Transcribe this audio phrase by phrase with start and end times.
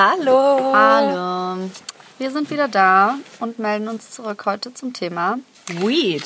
[0.00, 0.72] Hallo.
[0.72, 1.70] Hallo.
[2.18, 6.22] Wir sind wieder da und melden uns zurück heute zum Thema Weed.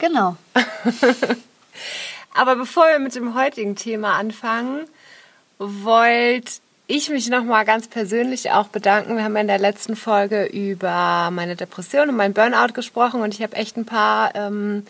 [0.00, 0.34] Genau.
[2.34, 4.88] Aber bevor wir mit dem heutigen Thema anfangen,
[5.58, 6.54] wollte
[6.88, 9.16] ich mich nochmal ganz persönlich auch bedanken.
[9.16, 13.42] Wir haben in der letzten Folge über meine Depression und mein Burnout gesprochen und ich
[13.44, 14.84] habe echt ein paar ähm,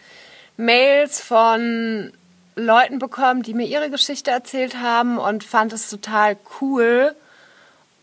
[0.56, 2.10] Mails von
[2.56, 7.14] Leuten bekommen, die mir ihre Geschichte erzählt haben und fand es total cool.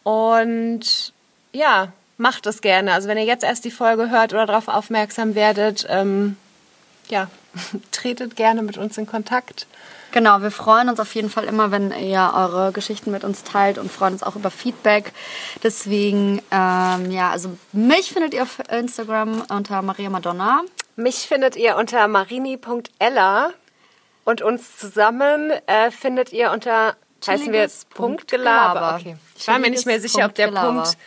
[0.03, 1.13] Und
[1.53, 2.93] ja, macht es gerne.
[2.93, 6.37] Also wenn ihr jetzt erst die Folge hört oder darauf aufmerksam werdet, ähm,
[7.09, 7.29] ja,
[7.91, 9.67] tretet gerne mit uns in Kontakt.
[10.11, 13.77] Genau, wir freuen uns auf jeden Fall immer, wenn ihr eure Geschichten mit uns teilt
[13.77, 15.13] und freuen uns auch über Feedback.
[15.63, 20.63] Deswegen, ähm, ja, also mich findet ihr auf Instagram unter Maria Madonna.
[20.97, 23.51] Mich findet ihr unter marini.ella
[24.25, 26.95] und uns zusammen äh, findet ihr unter
[27.27, 28.97] heißen wir Punkt Gelaber.
[28.99, 29.17] Okay.
[29.37, 30.83] Ich war mir nicht mehr sicher, ob der Gelaber.
[30.83, 30.97] Punkt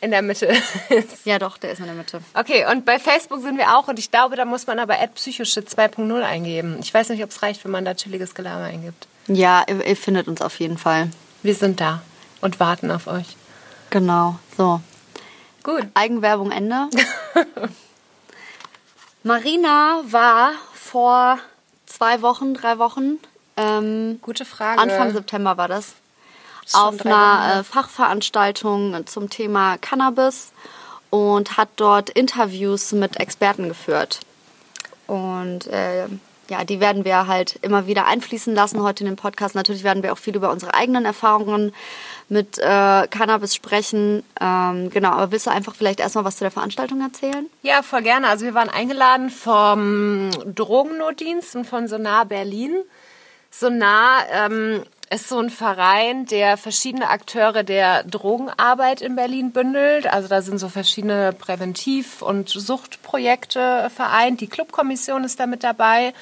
[0.00, 1.24] in der Mitte ist.
[1.24, 2.20] Ja, doch, der ist in der Mitte.
[2.34, 5.68] Okay, und bei Facebook sind wir auch und ich glaube, da muss man aber Psychoshit
[5.68, 6.78] 2.0 eingeben.
[6.80, 9.08] Ich weiß nicht, ob es reicht, wenn man da chilliges Gelaber eingibt.
[9.26, 11.10] Ja, ihr, ihr findet uns auf jeden Fall.
[11.42, 12.02] Wir sind da
[12.40, 13.36] und warten auf euch.
[13.90, 14.80] Genau, so.
[15.62, 15.86] Gut.
[15.94, 16.88] Eigenwerbung Ende.
[19.22, 21.38] Marina war vor
[21.86, 23.18] zwei Wochen, drei Wochen.
[23.58, 24.80] Ähm, Gute Frage.
[24.80, 25.94] Anfang September war das
[26.72, 30.52] auf einer äh, Fachveranstaltung zum Thema Cannabis
[31.10, 34.20] und hat dort Interviews mit Experten geführt.
[35.06, 36.06] Und äh,
[36.50, 39.54] ja, die werden wir halt immer wieder einfließen lassen heute in den Podcast.
[39.54, 41.74] Natürlich werden wir auch viel über unsere eigenen Erfahrungen
[42.28, 44.22] mit äh, Cannabis sprechen.
[44.40, 47.46] Ähm, genau, aber willst du einfach vielleicht erstmal was zu der Veranstaltung erzählen?
[47.62, 48.28] Ja, voll gerne.
[48.28, 52.76] Also wir waren eingeladen vom Drogennotdienst und von Sonar Berlin.
[53.50, 60.06] Sonar ähm, ist so ein Verein, der verschiedene Akteure der Drogenarbeit in Berlin bündelt.
[60.06, 64.40] Also da sind so verschiedene Präventiv- und Suchtprojekte vereint.
[64.40, 66.12] Die Clubkommission ist da mit dabei.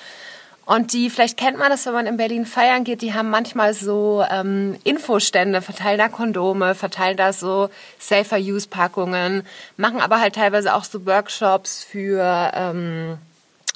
[0.67, 3.73] Und die, vielleicht kennt man das, wenn man in Berlin feiern geht, die haben manchmal
[3.73, 7.71] so ähm, Infostände, verteilen da Kondome, verteilen da so
[8.01, 9.45] Safer-Use-Packungen,
[9.77, 13.19] machen aber halt teilweise auch so Workshops für ähm,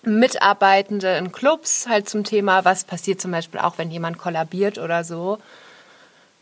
[0.02, 5.04] Mitarbeitende in Clubs halt zum Thema, was passiert zum Beispiel auch, wenn jemand kollabiert oder
[5.04, 5.38] so.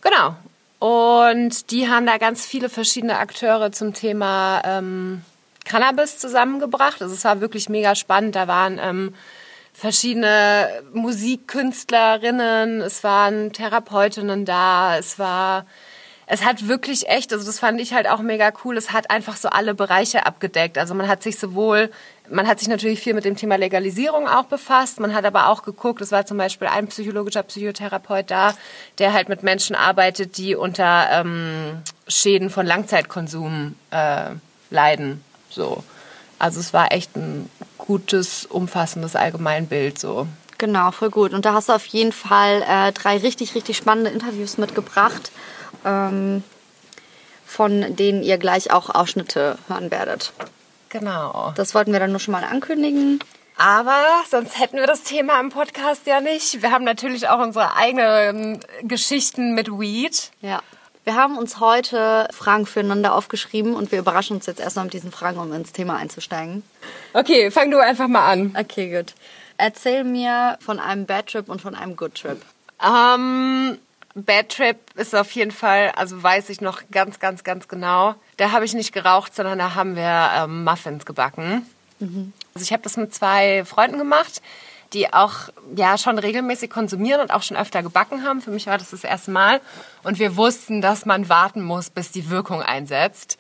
[0.01, 0.37] Genau.
[0.79, 5.23] Und die haben da ganz viele verschiedene Akteure zum Thema ähm,
[5.65, 7.03] Cannabis zusammengebracht.
[7.03, 8.37] Also es war wirklich mega spannend.
[8.37, 9.15] Da waren ähm,
[9.73, 15.67] verschiedene Musikkünstlerinnen, es waren Therapeutinnen da, es war
[16.31, 19.37] es hat wirklich echt, also das fand ich halt auch mega cool, es hat einfach
[19.39, 20.77] so alle Bereiche abgedeckt.
[20.77, 21.91] Also man hat sich sowohl,
[22.31, 25.63] man hat sich natürlich viel mit dem Thema Legalisierung auch befasst, man hat aber auch
[25.63, 28.55] geguckt, es war zum Beispiel ein psychologischer Psychotherapeut da,
[28.99, 34.33] der halt mit Menschen arbeitet, die unter ähm, Schäden von Langzeitkonsum äh,
[34.69, 35.25] leiden.
[35.49, 35.83] So.
[36.39, 40.27] Also es war echt ein gutes, umfassendes Allgemeinbild so.
[40.59, 41.33] Genau, voll gut.
[41.33, 45.31] Und da hast du auf jeden Fall äh, drei richtig, richtig spannende Interviews mitgebracht
[45.85, 46.43] ähm,
[47.47, 50.33] von denen ihr gleich auch Ausschnitte hören werdet.
[50.89, 51.53] Genau.
[51.57, 53.21] Das wollten wir dann nur schon mal ankündigen.
[53.57, 56.63] Aber sonst hätten wir das Thema im Podcast ja nicht.
[56.63, 60.31] Wir haben natürlich auch unsere eigenen Geschichten mit Weed.
[60.41, 60.63] Ja.
[61.03, 65.11] Wir haben uns heute Fragen füreinander aufgeschrieben und wir überraschen uns jetzt erstmal mit diesen
[65.11, 66.63] Fragen, um ins Thema einzusteigen.
[67.15, 68.55] Okay, fang du einfach mal an.
[68.59, 69.15] Okay, gut.
[69.57, 72.41] Erzähl mir von einem Bad Trip und von einem Good Trip.
[72.81, 73.79] Ähm,
[74.25, 78.15] Bad Trip ist auf jeden Fall, also weiß ich noch ganz, ganz, ganz genau.
[78.37, 81.67] Da habe ich nicht geraucht, sondern da haben wir ähm, Muffins gebacken.
[82.01, 82.33] Mhm.
[82.55, 84.43] Also ich habe das mit zwei Freunden gemacht,
[84.93, 88.41] die auch ja schon regelmäßig konsumieren und auch schon öfter gebacken haben.
[88.41, 89.61] Für mich war das das erste Mal.
[90.03, 93.39] Und wir wussten, dass man warten muss, bis die Wirkung einsetzt.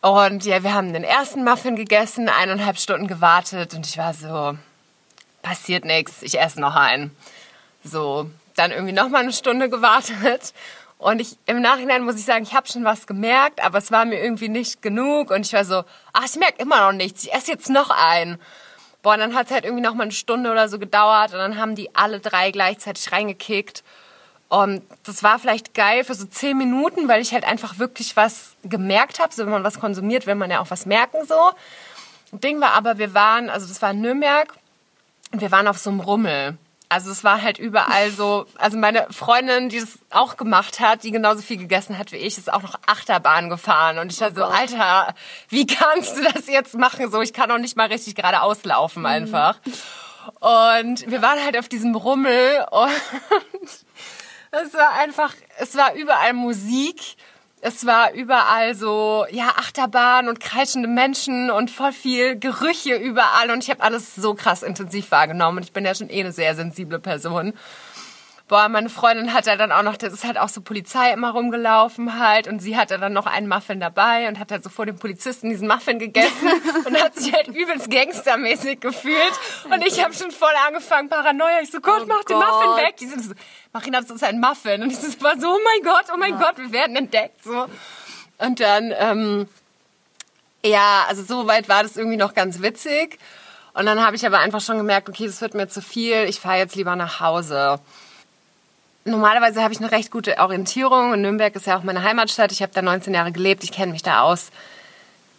[0.00, 4.58] Und ja, wir haben den ersten Muffin gegessen, eineinhalb Stunden gewartet und ich war so,
[5.42, 7.16] passiert nichts, ich esse noch einen.
[7.84, 10.52] So, dann irgendwie noch mal eine Stunde gewartet.
[10.98, 14.04] Und ich, im Nachhinein muss ich sagen, ich habe schon was gemerkt, aber es war
[14.04, 15.30] mir irgendwie nicht genug.
[15.30, 17.24] Und ich war so, ach, ich merke immer noch nichts.
[17.24, 18.38] Ich esse jetzt noch einen.
[19.02, 21.32] Boah, und dann hat es halt irgendwie noch mal eine Stunde oder so gedauert.
[21.32, 23.82] Und dann haben die alle drei gleichzeitig reingekickt.
[24.48, 28.54] Und das war vielleicht geil für so zehn Minuten, weil ich halt einfach wirklich was
[28.62, 29.32] gemerkt habe.
[29.34, 31.52] So, wenn man was konsumiert, will man ja auch was merken so.
[32.32, 34.54] Ding war aber, wir waren, also das war in Nürnberg,
[35.32, 36.56] und wir waren auf so einem Rummel.
[36.92, 41.10] Also es war halt überall so, also meine Freundin, die das auch gemacht hat, die
[41.10, 43.98] genauso viel gegessen hat wie ich, ist auch noch Achterbahn gefahren.
[43.98, 45.14] Und ich war so, Alter,
[45.48, 47.10] wie kannst du das jetzt machen?
[47.10, 49.06] So, ich kann auch nicht mal richtig gerade auslaufen mhm.
[49.06, 49.58] einfach.
[50.40, 52.90] Und wir waren halt auf diesem Rummel und
[54.50, 57.16] es war einfach, es war überall Musik
[57.64, 63.52] Es war überall so, ja, Achterbahn und kreischende Menschen und voll viel Gerüche überall.
[63.52, 65.58] Und ich habe alles so krass intensiv wahrgenommen.
[65.58, 67.52] Und ich bin ja schon eh eine sehr sensible Person
[68.48, 71.30] boah, meine Freundin hat ja dann auch noch, das ist halt auch so Polizei immer
[71.30, 74.86] rumgelaufen halt und sie hatte dann noch einen Muffin dabei und hat halt so vor
[74.86, 76.48] dem Polizisten diesen Muffin gegessen
[76.84, 79.32] und hat sich halt übelst gangstermäßig gefühlt
[79.64, 81.60] und ich habe schon voll angefangen Paranoia.
[81.62, 82.30] Ich so, Gott, oh mach Gott.
[82.30, 82.96] den Muffin weg.
[82.98, 83.34] Die sind so,
[83.72, 86.32] Marina, das ist ein Muffin und ich so, war so, oh mein Gott, oh mein
[86.32, 86.38] ja.
[86.38, 87.66] Gott, wir werden entdeckt so.
[88.38, 89.48] Und dann, ähm,
[90.64, 93.18] ja, also so weit war das irgendwie noch ganz witzig.
[93.74, 96.40] Und dann habe ich aber einfach schon gemerkt, okay, das wird mir zu viel, ich
[96.40, 97.80] fahre jetzt lieber nach Hause
[99.04, 102.52] normalerweise habe ich eine recht gute Orientierung und Nürnberg ist ja auch meine Heimatstadt.
[102.52, 104.50] Ich habe da 19 Jahre gelebt, ich kenne mich da aus.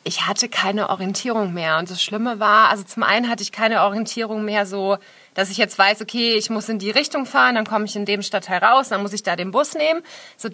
[0.04, 3.84] Ich hatte keine Orientierung mehr und das Schlimme war, also zum einen hatte ich keine
[3.84, 4.98] Orientierung mehr so,
[5.34, 8.06] dass ich jetzt weiß, okay, ich muss in die Richtung fahren, dann komme ich in
[8.06, 10.02] dem Stadtteil raus, dann muss ich da den Bus nehmen.
[10.36, 10.50] So,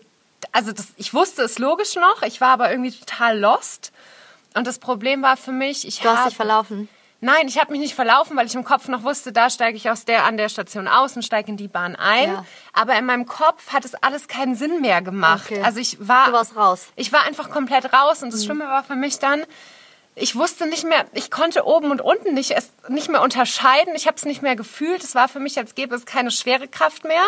[0.52, 3.92] also das, ich wusste es logisch noch, ich war aber irgendwie total lost.
[4.54, 6.10] Und das Problem war für mich, ich habe...
[6.10, 6.88] Du hast dich verlaufen.
[7.22, 9.90] Nein, ich habe mich nicht verlaufen, weil ich im Kopf noch wusste, da steige ich
[9.90, 12.32] aus der an der Station aus und steige in die Bahn ein.
[12.32, 12.46] Ja.
[12.72, 15.52] Aber in meinem Kopf hat es alles keinen Sinn mehr gemacht.
[15.52, 15.62] Okay.
[15.62, 16.88] Also ich war, du warst raus.
[16.96, 18.46] Ich war einfach komplett raus und das mhm.
[18.46, 19.44] Schlimme war für mich dann,
[20.20, 23.94] ich wusste nicht mehr, ich konnte oben und unten nicht, es nicht mehr unterscheiden.
[23.96, 25.04] Ich habe es nicht mehr gefühlt.
[25.04, 27.24] Es war für mich, als gäbe es keine schwere Kraft mehr.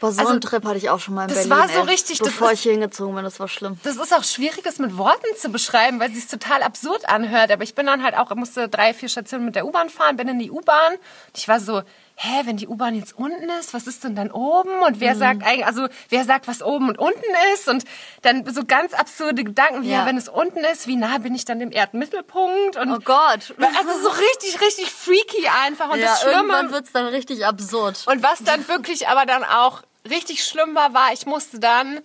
[0.00, 1.50] Boah, so also, einen Trip hatte ich auch schon mal in das Berlin.
[1.50, 1.92] Das war so ey.
[1.92, 2.18] richtig.
[2.18, 3.78] Bevor ich hier hingezogen bin, das war schlimm.
[3.82, 7.50] Das ist auch schwierig, das mit Worten zu beschreiben, weil es sich total absurd anhört.
[7.50, 10.28] Aber ich bin dann halt auch, musste drei, vier Stationen mit der U-Bahn fahren, bin
[10.28, 10.94] in die U-Bahn.
[11.34, 11.82] Ich war so,
[12.16, 14.80] hä, wenn die U-Bahn jetzt unten ist, was ist denn dann oben?
[14.86, 15.18] Und wer mhm.
[15.18, 17.22] sagt eigentlich, also wer sagt, was oben und unten
[17.54, 17.68] ist?
[17.68, 17.84] Und
[18.22, 20.00] dann so ganz absurde Gedanken, wie, ja.
[20.00, 22.76] ja wenn es unten ist, wie nah bin ich dann dem Erdmittelpunkt?
[22.76, 23.54] Und oh Gott.
[23.58, 25.90] Also so richtig, richtig freaky einfach.
[25.90, 28.04] Und ja, das Schlimme, irgendwann wird's dann richtig absurd.
[28.06, 32.00] Und was dann wirklich aber dann auch richtig schlimm war, war, ich musste dann,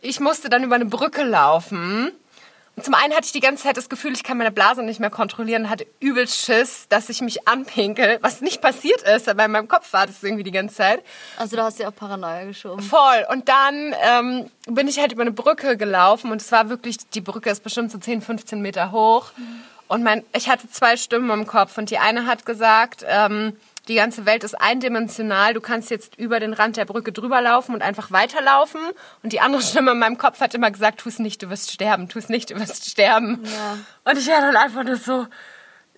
[0.00, 2.12] ich musste dann über eine Brücke laufen
[2.82, 5.08] zum einen hatte ich die ganze Zeit das Gefühl, ich kann meine Blase nicht mehr
[5.08, 9.68] kontrollieren, hatte übel Schiss, dass ich mich anpinkel, was nicht passiert ist, aber in meinem
[9.68, 11.02] Kopf war das irgendwie die ganze Zeit.
[11.38, 12.82] Also du hast ja auch Paranoia geschoben.
[12.82, 13.26] Voll.
[13.30, 17.22] Und dann ähm, bin ich halt über eine Brücke gelaufen und es war wirklich, die
[17.22, 19.32] Brücke ist bestimmt so 10, 15 Meter hoch.
[19.36, 19.62] Mhm.
[19.88, 23.56] Und mein, ich hatte zwei Stimmen im Kopf und die eine hat gesagt, ähm,
[23.88, 25.54] die ganze Welt ist eindimensional.
[25.54, 28.80] Du kannst jetzt über den Rand der Brücke drüber laufen und einfach weiterlaufen.
[29.22, 31.70] Und die andere Stimme in meinem Kopf hat immer gesagt, tu es nicht, du wirst
[31.70, 33.40] sterben, tu es nicht, du wirst sterben.
[33.44, 34.10] Ja.
[34.10, 35.26] Und ich war dann einfach nur so,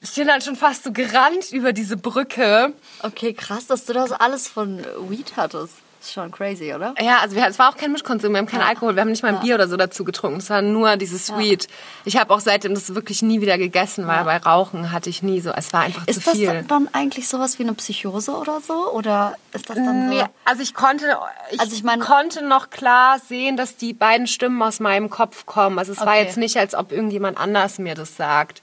[0.00, 2.72] ich bin dann schon fast so gerannt über diese Brücke.
[3.02, 5.74] Okay, krass, dass du das alles von Weed hattest.
[6.00, 6.94] Ist schon crazy, oder?
[7.00, 8.68] Ja, also wir, es war auch kein Mischkonsum, wir haben keinen ja.
[8.68, 9.40] Alkohol, wir haben nicht mal ein ja.
[9.40, 10.38] Bier oder so dazu getrunken.
[10.38, 11.64] Es war nur dieses Sweet.
[11.64, 11.70] Ja.
[12.04, 15.40] Ich habe auch seitdem das wirklich nie wieder gegessen, weil bei Rauchen hatte ich nie
[15.40, 16.44] so, es war einfach ist zu viel.
[16.44, 18.92] Ist das dann eigentlich sowas wie eine Psychose oder so?
[18.92, 20.26] Oder ist das dann nee, so?
[20.44, 21.18] Also ich konnte,
[21.50, 25.46] ich, also ich mein, konnte noch klar sehen, dass die beiden Stimmen aus meinem Kopf
[25.46, 25.78] kommen.
[25.78, 26.06] Also es okay.
[26.06, 28.62] war jetzt nicht, als ob irgendjemand anders mir das sagt.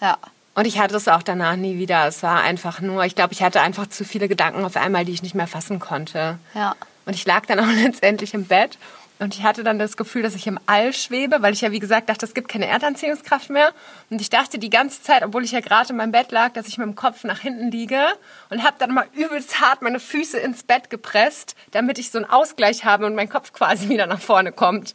[0.00, 0.18] Ja.
[0.56, 2.06] Und ich hatte es auch danach nie wieder.
[2.06, 5.12] Es war einfach nur, ich glaube, ich hatte einfach zu viele Gedanken auf einmal, die
[5.12, 6.38] ich nicht mehr fassen konnte.
[6.54, 6.74] Ja.
[7.04, 8.78] Und ich lag dann auch letztendlich im Bett
[9.18, 11.78] und ich hatte dann das Gefühl, dass ich im All schwebe, weil ich ja, wie
[11.78, 13.72] gesagt, dachte, es gibt keine Erdanziehungskraft mehr.
[14.10, 16.68] Und ich dachte die ganze Zeit, obwohl ich ja gerade in meinem Bett lag, dass
[16.68, 18.02] ich mit dem Kopf nach hinten liege
[18.50, 22.28] und habe dann mal übelst hart meine Füße ins Bett gepresst, damit ich so einen
[22.28, 24.94] Ausgleich habe und mein Kopf quasi wieder nach vorne kommt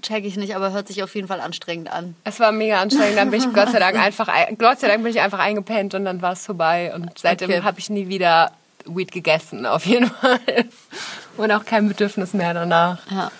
[0.00, 2.14] check ich nicht, aber hört sich auf jeden Fall anstrengend an.
[2.24, 3.18] Es war mega anstrengend.
[3.18, 6.04] Dann bin ich Gott sei Dank einfach, Gott sei Dank bin ich einfach eingepennt und
[6.04, 6.94] dann war es vorbei.
[6.94, 7.62] Und seitdem okay.
[7.62, 8.52] habe ich nie wieder
[8.86, 10.40] Weed gegessen, auf jeden Fall.
[11.36, 12.98] Und auch kein Bedürfnis mehr danach.
[13.10, 13.30] Ja.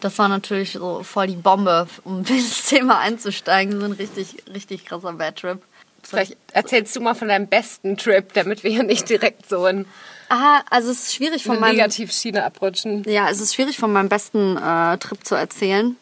[0.00, 3.80] Das war natürlich so voll die Bombe, um dieses Thema einzusteigen.
[3.80, 5.62] So ein richtig, richtig krasser Bad Trip.
[6.06, 9.86] Vielleicht erzählst du mal von deinem besten Trip, damit wir hier nicht direkt so ein
[10.28, 13.04] Aha, also es ist schwierig von meinem Negativschiene abrutschen.
[13.06, 15.96] Ja, es ist schwierig von meinem besten äh, Trip zu erzählen.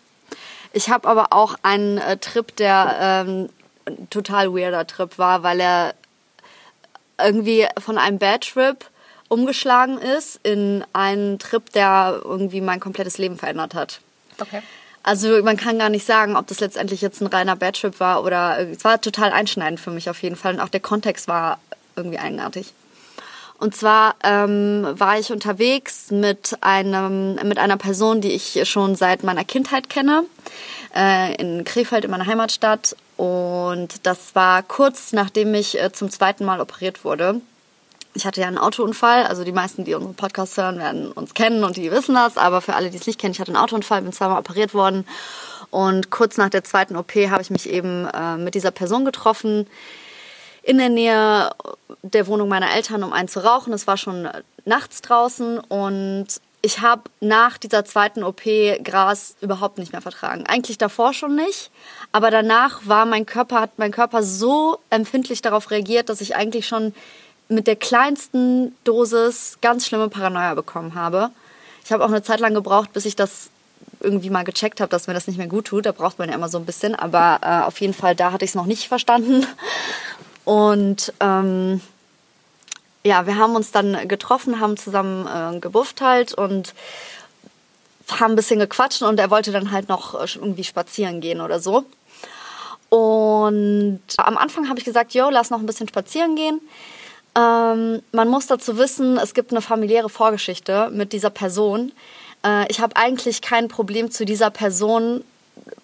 [0.73, 2.97] Ich habe aber auch einen äh, Trip, der
[3.27, 3.49] ähm,
[3.87, 5.95] ein total weirder Trip war, weil er
[7.19, 8.85] irgendwie von einem Bad Trip
[9.29, 14.01] umgeschlagen ist in einen Trip, der irgendwie mein komplettes Leben verändert hat.
[14.41, 14.63] Okay.
[15.05, 18.25] Also man kann gar nicht sagen, ob das letztendlich jetzt ein reiner Bad Trip war
[18.25, 21.59] oder es war total einschneidend für mich auf jeden Fall und auch der Kontext war
[21.95, 22.73] irgendwie eigenartig.
[23.59, 29.23] Und zwar ähm, war ich unterwegs mit einem mit einer Person, die ich schon seit
[29.23, 30.25] meiner Kindheit kenne,
[30.97, 32.97] äh, in Krefeld in meiner Heimatstadt.
[33.19, 37.43] Und das war kurz nachdem ich äh, zum zweiten Mal operiert wurde.
[38.15, 41.65] Ich hatte ja einen Autounfall, also die meisten, die unseren Podcast hören, werden uns kennen
[41.65, 44.03] und die wissen das, aber für alle, die es nicht kennen, ich hatte einen Autounfall,
[44.03, 45.07] bin zweimal operiert worden.
[45.71, 49.67] Und kurz nach der zweiten OP habe ich mich eben äh, mit dieser Person getroffen,
[50.63, 51.51] in der Nähe
[52.03, 53.73] der Wohnung meiner Eltern, um einen zu rauchen.
[53.73, 54.29] Es war schon
[54.65, 55.59] nachts draußen.
[55.59, 56.27] Und
[56.63, 58.43] ich habe nach dieser zweiten OP
[58.83, 60.47] Gras überhaupt nicht mehr vertragen.
[60.47, 61.71] Eigentlich davor schon nicht,
[62.13, 66.67] aber danach war mein Körper hat mein Körper so empfindlich darauf reagiert, dass ich eigentlich
[66.67, 66.95] schon
[67.49, 71.31] mit der kleinsten Dosis ganz schlimme Paranoia bekommen habe.
[71.85, 73.51] Ich habe auch eine Zeit lang gebraucht, bis ich das
[74.01, 75.87] irgendwie mal gecheckt habe, dass mir das nicht mehr gut tut.
[75.87, 78.45] Da braucht man ja immer so ein bisschen, aber äh, auf jeden Fall da hatte
[78.45, 79.47] ich es noch nicht verstanden.
[80.45, 81.81] Und ähm,
[83.03, 86.75] ja, wir haben uns dann getroffen, haben zusammen äh, gebufft halt und
[88.11, 91.61] haben ein bisschen gequatscht und er wollte dann halt noch äh, irgendwie spazieren gehen oder
[91.61, 91.85] so.
[92.89, 96.61] Und am Anfang habe ich gesagt, yo, lass noch ein bisschen spazieren gehen.
[97.37, 101.93] Ähm, man muss dazu wissen, es gibt eine familiäre Vorgeschichte mit dieser Person.
[102.45, 105.25] Äh, ich habe eigentlich kein Problem zu dieser Person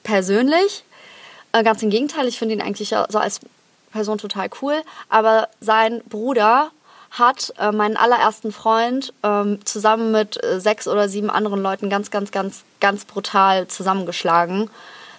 [0.02, 0.84] persönlich.
[1.52, 3.40] Äh, ganz im Gegenteil, ich finde ihn eigentlich so als
[3.90, 4.82] Person total cool.
[5.08, 6.70] Aber sein Bruder
[7.10, 12.10] hat äh, meinen allerersten Freund ähm, zusammen mit äh, sechs oder sieben anderen Leuten ganz,
[12.10, 14.70] ganz, ganz, ganz brutal zusammengeschlagen,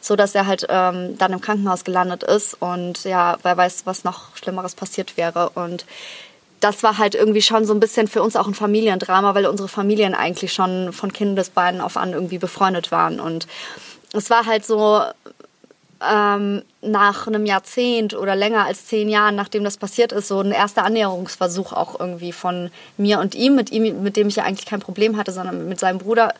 [0.01, 4.03] so dass er halt ähm, dann im Krankenhaus gelandet ist und ja, wer weiß, was
[4.03, 5.51] noch Schlimmeres passiert wäre.
[5.51, 5.85] Und
[6.59, 9.69] das war halt irgendwie schon so ein bisschen für uns auch ein Familiendrama, weil unsere
[9.69, 13.19] Familien eigentlich schon von Kindesbeinen auf an irgendwie befreundet waren.
[13.19, 13.47] Und
[14.13, 15.01] es war halt so
[16.07, 20.51] ähm, nach einem Jahrzehnt oder länger als zehn Jahren, nachdem das passiert ist, so ein
[20.51, 24.65] erster Annäherungsversuch auch irgendwie von mir und ihm, mit ihm, mit dem ich ja eigentlich
[24.65, 26.33] kein Problem hatte, sondern mit seinem Bruder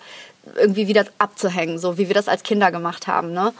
[0.56, 3.34] irgendwie wieder abzuhängen, so wie wir das als Kinder gemacht haben.
[3.34, 3.54] Ne?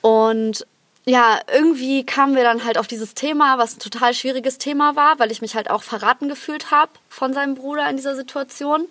[0.00, 0.66] Und
[1.06, 5.18] ja, irgendwie kamen wir dann halt auf dieses Thema, was ein total schwieriges Thema war,
[5.18, 8.86] weil ich mich halt auch verraten gefühlt habe von seinem Bruder in dieser Situation.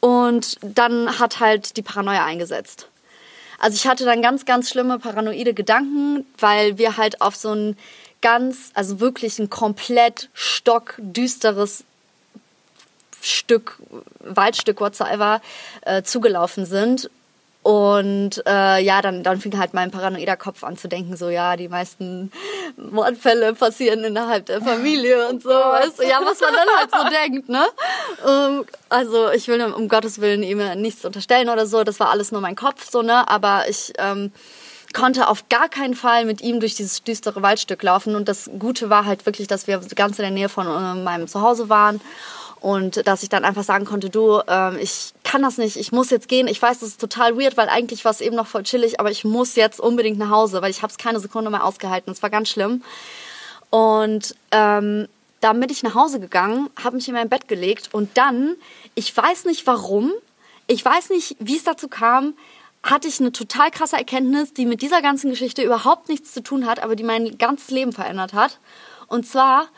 [0.00, 2.88] Und dann hat halt die Paranoia eingesetzt.
[3.58, 7.76] Also ich hatte dann ganz, ganz schlimme paranoide Gedanken, weil wir halt auf so ein
[8.22, 11.84] ganz, also wirklich ein komplett stockdüsteres
[13.20, 13.78] Stück,
[14.20, 15.40] Waldstück, whatsoever,
[15.82, 17.10] äh, zugelaufen sind.
[17.62, 21.56] Und äh, ja, dann, dann fing halt mein paranoider Kopf an zu denken, so ja,
[21.56, 22.32] die meisten
[22.78, 27.10] Mordfälle passieren innerhalb der Familie und so, weißt du, ja, was man dann halt so
[27.10, 27.66] denkt, ne?
[28.26, 32.32] Ähm, also ich will um Gottes Willen ihm nichts unterstellen oder so, das war alles
[32.32, 33.28] nur mein Kopf, so, ne?
[33.28, 34.32] Aber ich ähm,
[34.94, 38.16] konnte auf gar keinen Fall mit ihm durch dieses düstere Waldstück laufen.
[38.16, 41.28] Und das Gute war halt wirklich, dass wir ganz in der Nähe von äh, meinem
[41.28, 42.00] Zuhause waren
[42.60, 46.10] und dass ich dann einfach sagen konnte, du, ähm, ich kann das nicht, ich muss
[46.10, 46.46] jetzt gehen.
[46.46, 49.10] Ich weiß, das ist total weird, weil eigentlich war es eben noch voll chillig, aber
[49.10, 52.12] ich muss jetzt unbedingt nach Hause, weil ich habe es keine Sekunde mehr ausgehalten.
[52.12, 52.82] Es war ganz schlimm.
[53.70, 55.08] Und ähm,
[55.40, 58.56] dann bin ich nach Hause gegangen, habe mich in mein Bett gelegt und dann,
[58.94, 60.12] ich weiß nicht warum,
[60.66, 62.34] ich weiß nicht, wie es dazu kam,
[62.82, 66.66] hatte ich eine total krasse Erkenntnis, die mit dieser ganzen Geschichte überhaupt nichts zu tun
[66.66, 68.58] hat, aber die mein ganzes Leben verändert hat.
[69.06, 69.68] Und zwar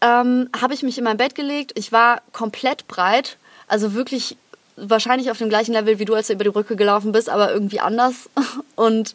[0.00, 1.72] ähm, habe ich mich in mein Bett gelegt.
[1.74, 3.36] Ich war komplett breit,
[3.66, 4.36] also wirklich
[4.76, 7.52] wahrscheinlich auf dem gleichen Level wie du, als du über die Brücke gelaufen bist, aber
[7.52, 8.28] irgendwie anders.
[8.76, 9.14] Und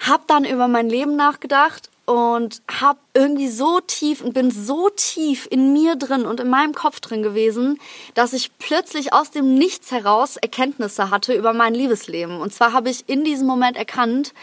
[0.00, 5.48] habe dann über mein Leben nachgedacht und habe irgendwie so tief und bin so tief
[5.50, 7.80] in mir drin und in meinem Kopf drin gewesen,
[8.12, 12.40] dass ich plötzlich aus dem Nichts heraus Erkenntnisse hatte über mein Liebesleben.
[12.40, 14.34] Und zwar habe ich in diesem Moment erkannt,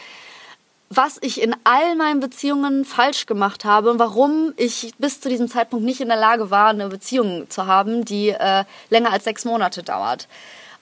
[0.93, 5.49] was ich in all meinen Beziehungen falsch gemacht habe und warum ich bis zu diesem
[5.49, 9.45] Zeitpunkt nicht in der Lage war, eine Beziehung zu haben, die äh, länger als sechs
[9.45, 10.27] Monate dauert.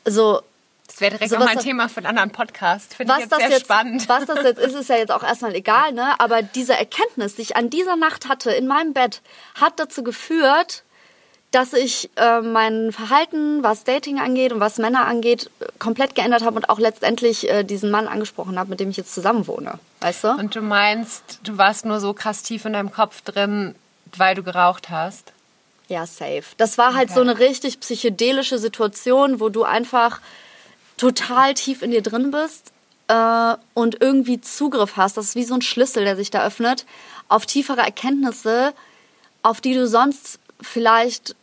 [0.05, 0.41] Also
[0.87, 2.95] das wäre direkt so, noch ein Thema für einen anderen Podcast.
[2.95, 4.09] Finde ich jetzt sehr jetzt, spannend.
[4.09, 6.19] Was das jetzt ist, ist ja jetzt auch erstmal egal, ne?
[6.19, 9.21] Aber diese Erkenntnis, die ich an dieser Nacht hatte in meinem Bett,
[9.61, 10.81] hat dazu geführt,
[11.51, 16.55] dass ich äh, mein Verhalten, was Dating angeht und was Männer angeht, komplett geändert habe
[16.55, 19.77] und auch letztendlich äh, diesen Mann angesprochen habe, mit dem ich jetzt zusammen wohne.
[20.01, 20.29] Weißt du?
[20.29, 23.75] Und du meinst, du warst nur so krass tief in deinem Kopf drin,
[24.15, 25.33] weil du geraucht hast?
[25.87, 26.43] Ja, safe.
[26.57, 27.15] Das war halt okay.
[27.15, 30.21] so eine richtig psychedelische Situation, wo du einfach
[30.97, 32.71] total tief in dir drin bist
[33.07, 35.17] äh, und irgendwie Zugriff hast.
[35.17, 36.85] Das ist wie so ein Schlüssel, der sich da öffnet,
[37.27, 38.73] auf tiefere Erkenntnisse,
[39.41, 41.35] auf die du sonst vielleicht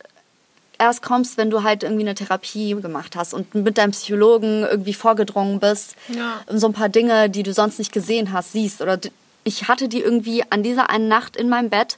[0.79, 4.93] erst kommst, wenn du halt irgendwie eine Therapie gemacht hast und mit deinem Psychologen irgendwie
[4.93, 6.41] vorgedrungen bist ja.
[6.47, 8.81] und so ein paar Dinge, die du sonst nicht gesehen hast, siehst.
[8.81, 8.99] Oder
[9.43, 11.97] ich hatte die irgendwie an dieser einen Nacht in meinem Bett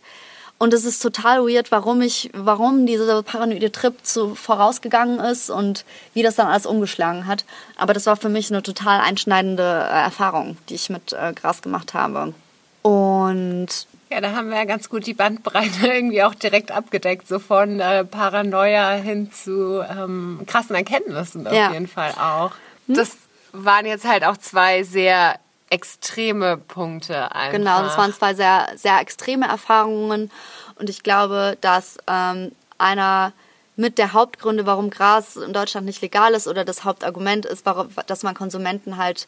[0.59, 5.86] und es ist total weird, warum ich, warum dieser paranoide Trip so vorausgegangen ist und
[6.13, 7.45] wie das dann alles umgeschlagen hat.
[7.77, 11.62] Aber das war für mich eine total einschneidende äh, Erfahrung, die ich mit äh, Gras
[11.62, 12.33] gemacht habe.
[12.81, 13.67] Und
[14.12, 17.80] ja, da haben wir ja ganz gut die Bandbreite irgendwie auch direkt abgedeckt, so von
[17.80, 21.72] äh, Paranoia hin zu ähm, krassen Erkenntnissen auf ja.
[21.72, 22.51] jeden Fall auch.
[22.88, 22.96] Hm?
[22.96, 23.18] Das
[23.51, 25.36] waren jetzt halt auch zwei sehr
[25.70, 27.51] extreme Punkte einfach.
[27.51, 30.32] Genau, das waren zwei sehr, sehr extreme Erfahrungen
[30.80, 33.34] und ich glaube, dass ähm, einer
[33.75, 37.89] mit der Hauptgründe, warum Gras in Deutschland nicht legal ist oder das Hauptargument ist, warum,
[38.08, 39.28] dass man Konsumenten halt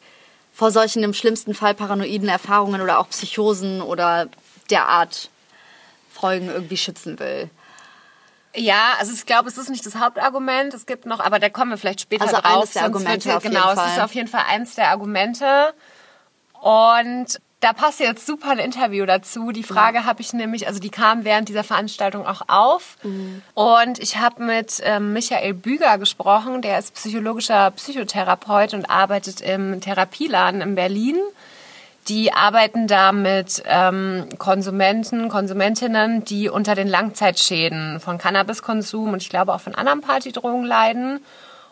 [0.52, 4.28] vor solchen im schlimmsten Fall paranoiden Erfahrungen oder auch Psychosen oder
[4.72, 5.30] derart
[6.10, 7.50] Folgen irgendwie schützen will.
[8.54, 10.74] Ja, also ich glaube, es ist nicht das Hauptargument.
[10.74, 12.56] Es gibt noch, aber da kommen wir vielleicht später also drauf.
[12.56, 13.86] Eines der Argumente wird, auf genau, jeden Fall.
[13.86, 15.74] es ist auf jeden Fall eins der Argumente.
[16.60, 19.52] Und da passt jetzt super ein Interview dazu.
[19.52, 20.04] Die Frage ja.
[20.04, 22.96] habe ich nämlich, also die kam während dieser Veranstaltung auch auf.
[23.04, 23.40] Mhm.
[23.54, 29.80] Und ich habe mit ähm, Michael Büger gesprochen, der ist psychologischer Psychotherapeut und arbeitet im
[29.80, 31.16] Therapieladen in Berlin.
[32.08, 39.28] Die arbeiten da mit ähm, Konsumenten, Konsumentinnen, die unter den Langzeitschäden von Cannabiskonsum und ich
[39.28, 41.20] glaube auch von anderen Partydrogen leiden.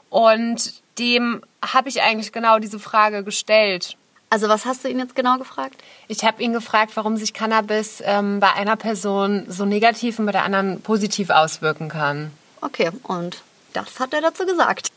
[0.08, 3.96] Und dem habe ich eigentlich genau diese Frage gestellt.
[4.32, 5.82] Also was hast du ihn jetzt genau gefragt?
[6.06, 10.32] Ich habe ihn gefragt, warum sich Cannabis ähm, bei einer Person so negativ und bei
[10.32, 12.30] der anderen positiv auswirken kann.
[12.60, 14.90] Okay, und das hat er dazu gesagt.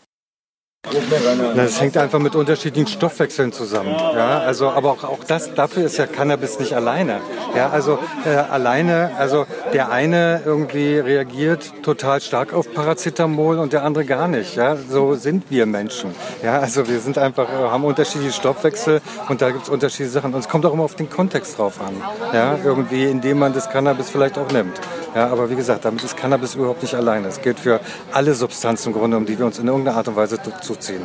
[1.55, 3.95] Das hängt einfach mit unterschiedlichen Stoffwechseln zusammen.
[3.97, 7.21] Ja, also, aber auch, auch das, dafür ist ja Cannabis nicht alleine.
[7.55, 13.83] Ja, also äh, alleine, also der eine irgendwie reagiert total stark auf Paracetamol und der
[13.83, 14.57] andere gar nicht.
[14.57, 16.13] Ja, so sind wir Menschen.
[16.43, 20.33] Ja, also wir sind einfach, äh, haben unterschiedliche Stoffwechsel und da gibt es unterschiedliche Sachen.
[20.33, 21.95] Und es kommt auch immer auf den Kontext drauf an.
[22.33, 24.81] Ja, irgendwie, indem man das Cannabis vielleicht auch nimmt.
[25.15, 27.27] Ja, aber wie gesagt, damit ist Cannabis überhaupt nicht alleine.
[27.27, 27.79] Es gilt für
[28.11, 31.01] alle Substanzen im Grunde, um die wir uns in irgendeiner Art und Weise zuziehen.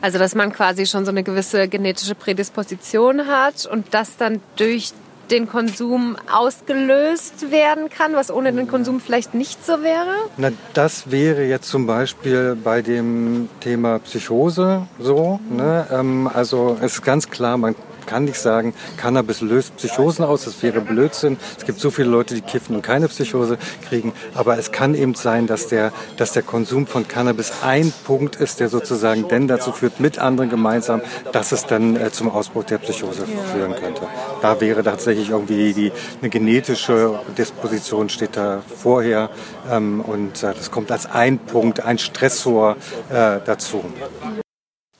[0.00, 4.92] Also, dass man quasi schon so eine gewisse genetische Prädisposition hat und das dann durch
[5.30, 10.14] den Konsum ausgelöst werden kann, was ohne den Konsum vielleicht nicht so wäre?
[10.36, 15.40] Na, das wäre jetzt zum Beispiel bei dem Thema Psychose so.
[15.50, 15.86] Ne?
[15.90, 17.74] Ähm, also es ist ganz klar, man
[18.06, 21.36] kann nicht sagen, Cannabis löst Psychosen aus, das wäre Blödsinn.
[21.58, 25.14] Es gibt so viele Leute, die kiffen und keine Psychose kriegen, aber es kann eben
[25.14, 29.72] sein, dass der, dass der Konsum von Cannabis ein Punkt ist, der sozusagen denn dazu
[29.72, 31.00] führt, mit anderen gemeinsam,
[31.32, 34.02] dass es dann äh, zum Ausbruch der Psychose führen könnte.
[34.40, 39.30] Da wäre tatsächlich irgendwie die, eine genetische Disposition steht da vorher
[39.70, 42.76] ähm, und äh, das kommt als ein Punkt, ein Stressor
[43.10, 43.84] äh, dazu.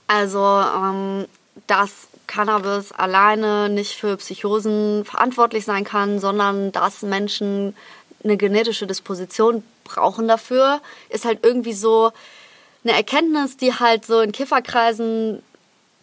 [0.06, 1.26] Also ähm,
[1.66, 7.76] das Cannabis alleine nicht für Psychosen verantwortlich sein kann, sondern dass Menschen
[8.24, 12.10] eine genetische Disposition brauchen dafür, ist halt irgendwie so
[12.84, 15.42] eine Erkenntnis, die halt so in Kifferkreisen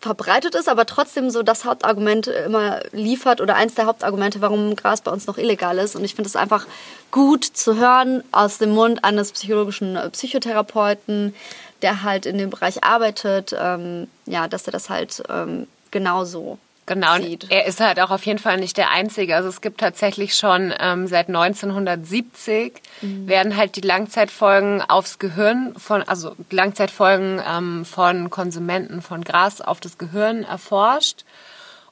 [0.02, 5.02] verbreitet ist, aber trotzdem so das Hauptargument immer liefert oder eins der Hauptargumente, warum Gras
[5.02, 5.96] bei uns noch illegal ist.
[5.96, 6.68] Und ich finde es einfach
[7.12, 11.34] gut zu hören aus dem Mund eines psychologischen Psychotherapeuten,
[11.82, 16.58] der halt in dem Bereich arbeitet, ähm, ja, dass er das halt ähm, genauso
[16.90, 17.46] Genau, sieht.
[17.52, 19.36] er ist halt auch auf jeden Fall nicht der Einzige.
[19.36, 23.28] Also es gibt tatsächlich schon ähm, seit 1970 mhm.
[23.28, 29.80] werden halt die Langzeitfolgen aufs Gehirn von, also Langzeitfolgen ähm, von Konsumenten von Gras auf
[29.80, 31.26] das Gehirn erforscht.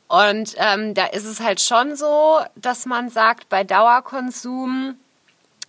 [0.07, 4.95] Und ähm, da ist es halt schon so, dass man sagt, bei Dauerkonsum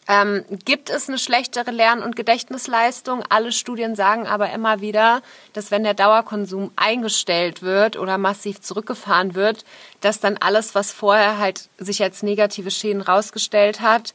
[0.09, 3.23] ähm, gibt es eine schlechtere Lern- und Gedächtnisleistung?
[3.29, 5.21] Alle Studien sagen aber immer wieder,
[5.53, 9.66] dass wenn der Dauerkonsum eingestellt wird oder massiv zurückgefahren wird,
[10.01, 14.14] dass dann alles, was vorher halt sich als negative Schäden rausgestellt hat,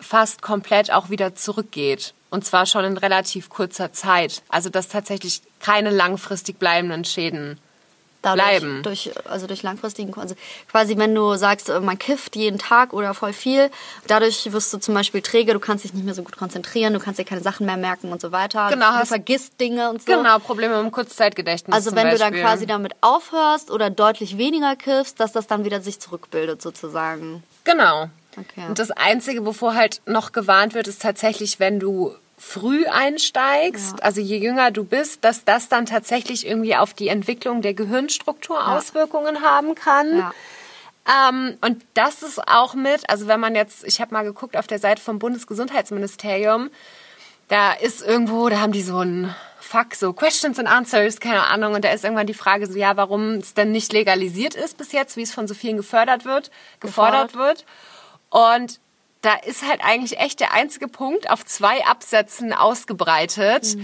[0.00, 2.14] fast komplett auch wieder zurückgeht.
[2.28, 4.42] Und zwar schon in relativ kurzer Zeit.
[4.48, 7.60] Also dass tatsächlich keine langfristig bleibenden Schäden
[8.22, 8.82] dadurch, bleiben.
[8.82, 10.34] Durch, also durch langfristigen, also
[10.70, 13.70] quasi wenn du sagst, äh, man kifft jeden Tag oder voll viel,
[14.06, 17.00] dadurch wirst du zum Beispiel träge, du kannst dich nicht mehr so gut konzentrieren, du
[17.00, 18.68] kannst dir keine Sachen mehr merken und so weiter.
[18.70, 20.12] Genau, du vergisst Dinge und so.
[20.16, 21.74] Genau, Probleme im Kurzzeitgedächtnis.
[21.74, 22.42] Also wenn du dann Beispiel.
[22.42, 27.42] quasi damit aufhörst oder deutlich weniger kiffst, dass das dann wieder sich zurückbildet sozusagen.
[27.64, 28.08] Genau.
[28.38, 28.66] Okay.
[28.66, 34.20] Und das Einzige, wovor halt noch gewarnt wird, ist tatsächlich, wenn du früh einsteigst, also
[34.20, 39.42] je jünger du bist, dass das dann tatsächlich irgendwie auf die Entwicklung der Gehirnstruktur Auswirkungen
[39.42, 40.18] haben kann.
[40.18, 40.34] Ja.
[41.28, 44.66] Ähm, und das ist auch mit, also wenn man jetzt, ich habe mal geguckt auf
[44.66, 46.70] der Seite vom Bundesgesundheitsministerium,
[47.46, 51.74] da ist irgendwo, da haben die so ein Fuck, so Questions and Answers, keine Ahnung,
[51.74, 54.92] und da ist irgendwann die Frage so, ja, warum es denn nicht legalisiert ist bis
[54.92, 56.50] jetzt, wie es von so vielen gefördert wird,
[56.80, 57.64] gefordert wird.
[58.30, 58.80] Und
[59.22, 63.76] da ist halt eigentlich echt der einzige Punkt auf zwei Absätzen ausgebreitet.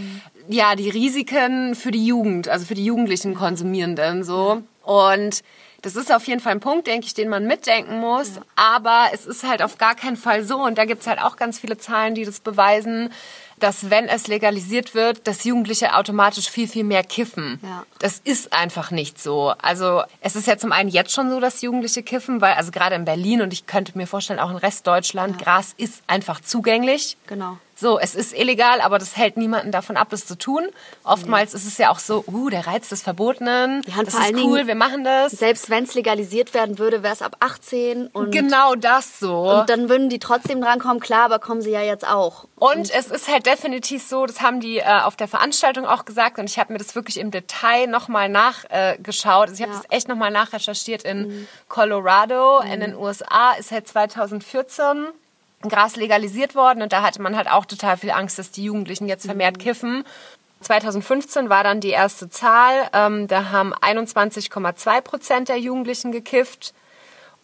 [0.48, 4.62] Ja, die Risiken für die Jugend, also für die jugendlichen Konsumierenden so.
[4.82, 5.42] Und
[5.88, 8.32] das ist auf jeden Fall ein Punkt, denke ich, den man mitdenken muss.
[8.56, 10.62] Aber es ist halt auf gar keinen Fall so.
[10.62, 13.10] Und da gibt's halt auch ganz viele Zahlen, die das beweisen,
[13.58, 17.58] dass wenn es legalisiert wird, dass Jugendliche automatisch viel, viel mehr kiffen.
[17.62, 17.86] Ja.
[18.00, 19.54] Das ist einfach nicht so.
[19.62, 22.94] Also es ist ja zum einen jetzt schon so, dass Jugendliche kiffen, weil also gerade
[22.94, 27.16] in Berlin und ich könnte mir vorstellen, auch in Rest Deutschland, Gras ist einfach zugänglich.
[27.26, 27.56] Genau.
[27.80, 30.66] So, es ist illegal, aber das hält niemanden davon ab, das zu tun.
[31.04, 34.20] Oftmals ist es ja auch so, uh, der Reiz des Verbotenen, Ja, und das ist
[34.30, 35.30] cool, Dingen- wir machen das.
[35.30, 39.60] Selbst wenn es legalisiert werden würde, wäre es ab 18 und, Genau das so.
[39.60, 40.98] und dann würden die trotzdem drankommen.
[40.98, 42.46] Klar, aber kommen sie ja jetzt auch.
[42.56, 46.40] Und es ist halt definitiv so, das haben die äh, auf der Veranstaltung auch gesagt
[46.40, 49.46] und ich habe mir das wirklich im Detail nochmal nachgeschaut.
[49.48, 49.78] Äh, also ich habe Ja.
[49.78, 49.82] Mhm.
[49.88, 55.06] das echt nochmal nachrecherchiert in Colorado, in den USA ist halt 2014
[55.62, 59.08] Gras legalisiert worden und da hatte man halt auch total viel Angst, dass die Jugendlichen
[59.08, 59.60] jetzt vermehrt Mhm.
[59.62, 60.04] kiffen.
[60.60, 66.74] 2015 war dann die erste Zahl, ähm, da haben 21,2 Prozent der Jugendlichen gekifft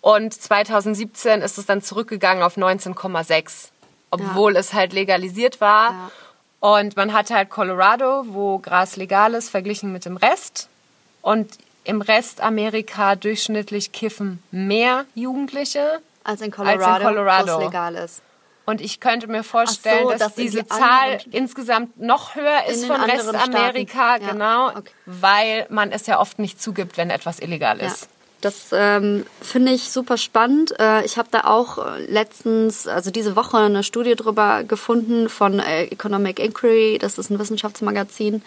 [0.01, 3.71] und 2017 ist es dann zurückgegangen auf 19,6,
[4.11, 5.91] obwohl es halt legalisiert war.
[5.91, 6.11] Ja.
[6.61, 10.69] Und man hatte halt Colorado, wo Gras legal ist, verglichen mit dem Rest.
[11.21, 16.01] Und im Rest Amerika durchschnittlich kiffen mehr Jugendliche.
[16.25, 17.53] Als in Colorado, Als in Colorado.
[17.55, 18.23] wo es legal ist.
[18.67, 22.87] Und ich könnte mir vorstellen, so, dass, dass diese die Zahl insgesamt noch höher ist
[22.87, 24.17] von Restamerika.
[24.17, 24.91] Ja, genau, okay.
[25.05, 27.87] weil man es ja oft nicht zugibt, wenn etwas illegal Ja.
[27.89, 28.09] ist.
[28.41, 30.79] Das ähm, finde ich super spannend.
[30.79, 35.61] Äh, ich habe da auch äh, letztens, also diese Woche, eine Studie drüber gefunden von
[35.61, 36.99] äh, Economic Inquiry.
[36.99, 38.43] Das ist ein Wissenschaftsmagazin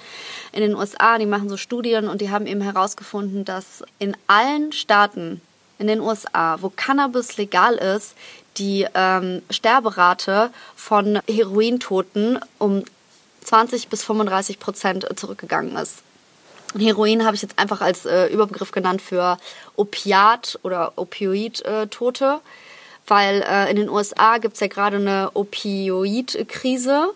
[0.51, 1.17] in den USA.
[1.17, 5.41] Die machen so Studien und die haben eben herausgefunden, dass in allen Staaten
[5.79, 8.15] in den USA, wo Cannabis legal ist,
[8.57, 12.83] die ähm, Sterberate von Herointoten um
[13.43, 15.99] 20 bis 35 Prozent zurückgegangen ist.
[16.73, 19.37] Und Heroin habe ich jetzt einfach als äh, Überbegriff genannt für
[19.77, 22.41] Opiat- oder Opioid-Tote,
[23.07, 27.13] weil äh, in den USA gibt es ja gerade eine Opioid-Krise.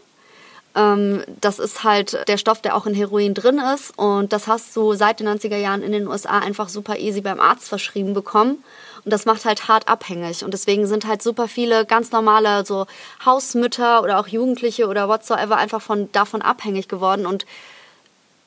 [0.75, 3.97] Ähm, das ist halt der Stoff, der auch in Heroin drin ist.
[3.97, 7.39] Und das hast du seit den 90er Jahren in den USA einfach super easy beim
[7.39, 8.63] Arzt verschrieben bekommen.
[9.03, 10.43] Und das macht halt hart abhängig.
[10.43, 12.85] Und deswegen sind halt super viele ganz normale so
[13.25, 17.25] Hausmütter oder auch Jugendliche oder whatsoever einfach von, davon abhängig geworden.
[17.25, 17.45] Und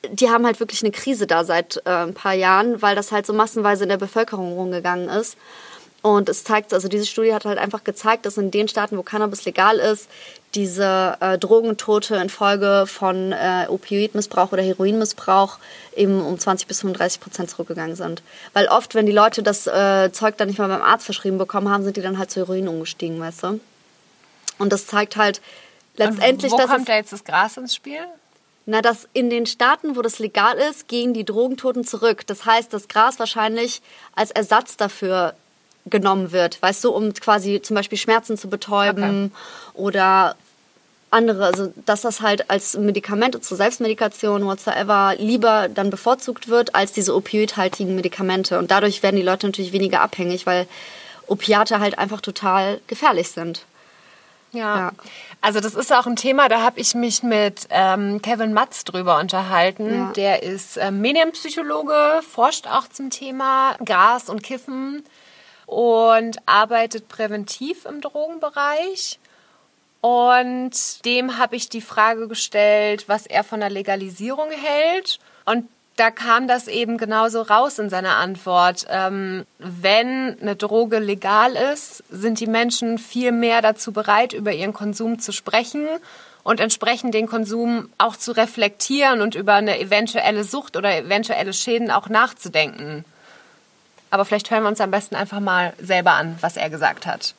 [0.09, 3.25] die haben halt wirklich eine Krise da seit äh, ein paar Jahren, weil das halt
[3.25, 5.37] so massenweise in der Bevölkerung rumgegangen ist.
[6.01, 9.01] Und es zeigt, also diese Studie hat halt einfach gezeigt, dass in den Staaten, wo
[9.01, 10.07] Cannabis legal ist,
[10.55, 15.57] diese äh, Drogentote infolge von äh, Opioidmissbrauch oder Heroinmissbrauch
[15.95, 18.23] eben um 20 bis 35 Prozent zurückgegangen sind.
[18.53, 21.69] Weil oft, wenn die Leute das äh, Zeug dann nicht mal beim Arzt verschrieben bekommen
[21.69, 23.59] haben, sind die dann halt zu Heroin umgestiegen, weißt du?
[24.57, 25.41] Und das zeigt halt
[25.95, 28.05] letztendlich, Und wo dass kommt es, da jetzt das Gras ins Spiel?
[28.65, 32.25] na, dass in den Staaten, wo das legal ist, gehen die Drogentoten zurück.
[32.25, 33.81] Das heißt, das Gras wahrscheinlich
[34.15, 35.35] als Ersatz dafür
[35.85, 39.31] genommen wird, weißt du, um quasi zum Beispiel Schmerzen zu betäuben
[39.75, 40.35] oder
[41.15, 46.91] andere, also dass das halt als Medikament zur Selbstmedikation whatsoever lieber dann bevorzugt wird als
[46.91, 50.67] diese opioidhaltigen Medikamente und dadurch werden die Leute natürlich weniger abhängig, weil
[51.27, 53.65] Opiate halt einfach total gefährlich sind.
[54.51, 54.77] Ja.
[54.77, 54.91] Ja.
[55.41, 59.19] Also das ist auch ein Thema, da habe ich mich mit ähm, Kevin Matz drüber
[59.19, 59.93] unterhalten.
[59.93, 60.11] Ja.
[60.15, 65.03] Der ist ähm, Medienpsychologe, forscht auch zum Thema Gas und Kiffen
[65.65, 69.19] und arbeitet präventiv im Drogenbereich.
[70.05, 75.17] Und dem habe ich die Frage gestellt, was er von der Legalisierung hält.
[75.45, 78.85] Und da kam das eben genauso raus in seiner Antwort.
[78.87, 84.73] Ähm, wenn eine Droge legal ist, sind die Menschen viel mehr dazu bereit, über ihren
[84.73, 85.87] Konsum zu sprechen
[86.43, 91.89] und entsprechend den Konsum auch zu reflektieren und über eine eventuelle Sucht oder eventuelle Schäden
[91.89, 93.05] auch nachzudenken.
[94.11, 97.33] Aber vielleicht hören wir uns am besten einfach mal selber an, was er gesagt hat.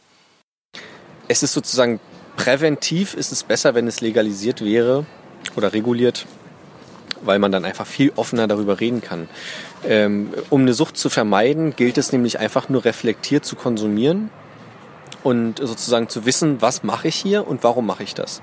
[1.29, 2.01] Es ist sozusagen
[2.37, 5.07] präventiv, ist es besser, wenn es legalisiert wäre
[5.57, 6.27] oder reguliert,
[7.23, 9.29] weil man dann einfach viel offener darüber reden kann.
[9.85, 14.31] Ähm, um eine Sucht zu vermeiden, gilt es nämlich einfach nur reflektiert zu konsumieren
[15.23, 18.43] und sozusagen zu wissen, was mache ich hier und warum mache ich das.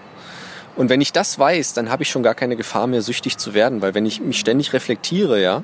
[0.76, 3.54] Und wenn ich das weiß, dann habe ich schon gar keine Gefahr mehr, süchtig zu
[3.54, 5.62] werden, weil wenn ich mich ständig reflektiere, ja,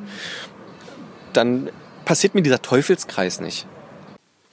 [1.33, 1.71] dann
[2.05, 3.65] passiert mir dieser Teufelskreis nicht.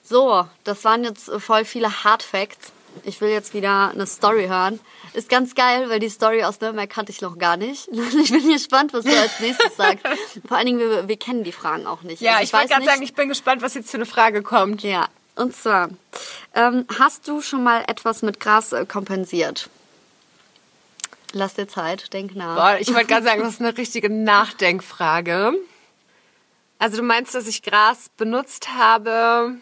[0.02, 2.72] So, das waren jetzt äh, voll viele Hard Facts.
[3.04, 4.80] Ich will jetzt wieder eine Story hören.
[5.12, 7.88] Ist ganz geil, weil die Story aus Nürnberg kannte ich noch gar nicht.
[8.22, 10.04] Ich bin gespannt, was du als nächstes sagst.
[10.48, 12.20] Vor allen Dingen, wir, wir kennen die Fragen auch nicht.
[12.20, 14.42] Ja, Also ich, wollte weiß gerade sagen, ich bin gespannt, was jetzt für eine Frage
[14.42, 14.82] kommt.
[14.82, 15.90] Ja, und zwar,
[16.54, 19.68] ähm, hast du schon mal etwas mit Gras äh, kompensiert?
[21.32, 22.56] Lass dir Zeit, denk nach.
[22.56, 25.52] Boah, ich wollte gerade sagen, das ist eine richtige Nachdenkfrage.
[26.78, 29.56] Also du meinst, dass ich Gras benutzt habe,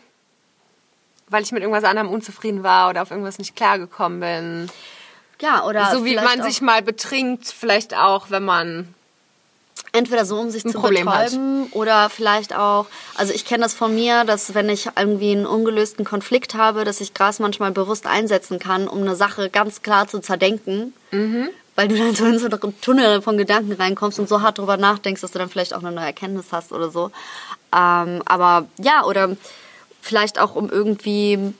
[1.28, 4.70] weil ich mit irgendwas anderem unzufrieden war oder auf irgendwas nicht klargekommen bin.
[5.40, 8.94] Ja, oder so wie man sich mal betrinkt, vielleicht auch, wenn man
[9.94, 11.76] Entweder so, um sich zu Problem betäuben halt.
[11.76, 16.04] oder vielleicht auch, also ich kenne das von mir, dass wenn ich irgendwie einen ungelösten
[16.04, 20.18] Konflikt habe, dass ich Gras manchmal bewusst einsetzen kann, um eine Sache ganz klar zu
[20.18, 20.94] zerdenken.
[21.12, 21.48] Mhm.
[21.76, 24.76] Weil du dann so in so einen Tunnel von Gedanken reinkommst und so hart drüber
[24.76, 27.12] nachdenkst, dass du dann vielleicht auch eine neue Erkenntnis hast oder so.
[27.72, 29.36] Ähm, aber ja, oder
[30.04, 31.54] vielleicht auch um irgendwie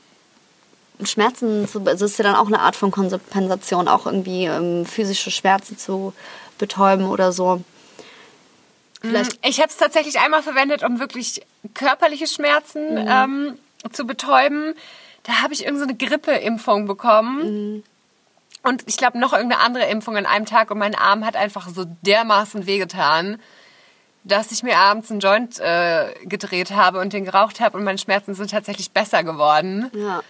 [1.03, 4.87] Schmerzen zu, also es ist ja dann auch eine Art von Kompensation, auch irgendwie ähm,
[4.87, 6.13] physische Schmerzen zu
[6.59, 7.63] betäuben oder so.
[9.01, 9.39] Vielleicht.
[9.45, 11.43] Ich habe es tatsächlich einmal verwendet, um wirklich
[11.75, 13.09] körperliche Schmerzen mhm.
[13.09, 13.59] ähm,
[13.93, 14.75] zu betäuben.
[15.25, 17.75] Da habe ich irgendeine so Grippeimpfung bekommen.
[17.75, 17.83] Mhm.
[18.63, 21.69] Und ich glaube noch irgendeine andere Impfung an einem Tag und mein Arm hat einfach
[21.69, 23.41] so dermaßen wehgetan,
[24.25, 27.99] dass ich mir abends einen Joint äh, gedreht habe und den geraucht habe und meine
[27.99, 29.91] Schmerzen sind tatsächlich besser geworden.
[29.95, 30.23] Ja.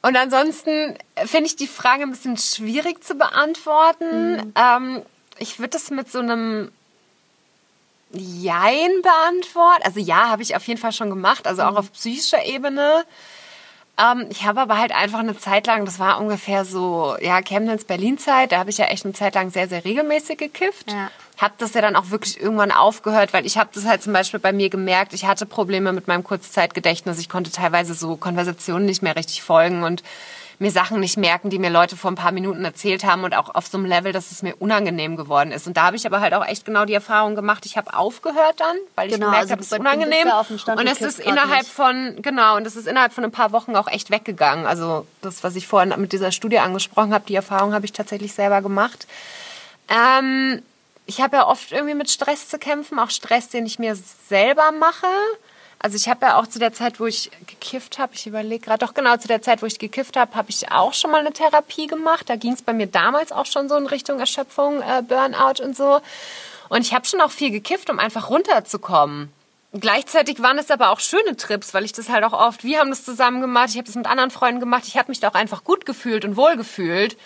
[0.00, 4.36] Und ansonsten finde ich die Frage ein bisschen schwierig zu beantworten.
[4.36, 4.52] Mhm.
[4.56, 5.02] Ähm,
[5.38, 6.72] ich würde das mit so einem
[8.12, 9.82] Jein beantworten.
[9.84, 11.76] Also ja, habe ich auf jeden Fall schon gemacht, also auch mhm.
[11.78, 13.04] auf psychischer Ebene.
[13.98, 17.84] Ähm, ich habe aber halt einfach eine Zeit lang, das war ungefähr so, ja, Chemnitz,
[17.84, 20.90] Berlin-Zeit, da habe ich ja echt eine Zeit lang sehr, sehr regelmäßig gekifft.
[20.90, 21.10] Ja.
[21.42, 24.40] Habe das ja dann auch wirklich irgendwann aufgehört, weil ich habe das halt zum Beispiel
[24.40, 27.18] bei mir gemerkt, ich hatte Probleme mit meinem Kurzzeitgedächtnis.
[27.18, 30.04] Ich konnte teilweise so Konversationen nicht mehr richtig folgen und
[30.62, 33.54] mir Sachen nicht merken, die mir Leute vor ein paar Minuten erzählt haben und auch
[33.54, 35.66] auf so einem Level, dass es mir unangenehm geworden ist.
[35.66, 38.60] Und da habe ich aber halt auch echt genau die Erfahrung gemacht, ich habe aufgehört
[38.60, 40.28] dann, weil ich genau, gemerkt also habe, es ist unangenehm.
[40.76, 41.72] und es ist innerhalb nicht.
[41.72, 44.64] von, genau, und es ist innerhalb von ein paar Wochen auch echt weggegangen.
[44.64, 48.32] Also das, was ich vorhin mit dieser Studie angesprochen habe, die Erfahrung habe ich tatsächlich
[48.32, 49.08] selber gemacht.
[49.88, 50.62] Ähm,
[51.12, 54.72] ich habe ja oft irgendwie mit Stress zu kämpfen, auch Stress, den ich mir selber
[54.72, 55.06] mache.
[55.78, 58.86] Also ich habe ja auch zu der Zeit, wo ich gekifft habe, ich überlege gerade,
[58.86, 61.32] doch genau zu der Zeit, wo ich gekifft habe, habe ich auch schon mal eine
[61.32, 62.30] Therapie gemacht.
[62.30, 65.76] Da ging es bei mir damals auch schon so in Richtung Erschöpfung, äh, Burnout und
[65.76, 66.00] so.
[66.70, 69.30] Und ich habe schon auch viel gekifft, um einfach runterzukommen.
[69.74, 72.90] Gleichzeitig waren es aber auch schöne Trips, weil ich das halt auch oft, wir haben
[72.90, 75.34] das zusammen gemacht, ich habe das mit anderen Freunden gemacht, ich habe mich da auch
[75.34, 77.18] einfach gut gefühlt und wohl gefühlt.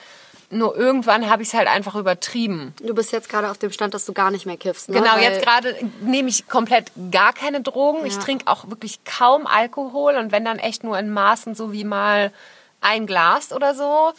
[0.49, 2.73] Nur irgendwann habe ich es halt einfach übertrieben.
[2.81, 4.89] Du bist jetzt gerade auf dem Stand, dass du gar nicht mehr kiffst.
[4.89, 5.01] Ne?
[5.01, 8.01] Genau, Weil jetzt gerade nehme ich komplett gar keine Drogen.
[8.01, 8.07] Ja.
[8.07, 11.83] Ich trinke auch wirklich kaum Alkohol und wenn dann echt nur in Maßen, so wie
[11.83, 12.33] mal
[12.81, 14.13] ein Glas oder so.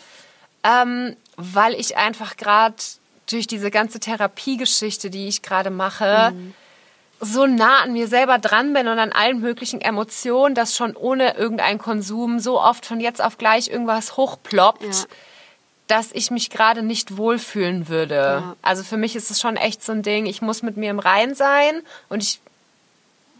[0.64, 2.76] Ähm, weil ich einfach gerade
[3.30, 6.54] durch diese ganze Therapiegeschichte, die ich gerade mache, mhm.
[7.22, 11.38] so nah an mir selber dran bin und an allen möglichen Emotionen, dass schon ohne
[11.38, 14.84] irgendeinen Konsum so oft von jetzt auf gleich irgendwas hochploppt.
[14.84, 15.08] Ja
[15.88, 18.16] dass ich mich gerade nicht wohlfühlen würde.
[18.16, 18.56] Ja.
[18.62, 21.00] Also für mich ist es schon echt so ein Ding, ich muss mit mir im
[21.00, 22.42] Rein sein und ich,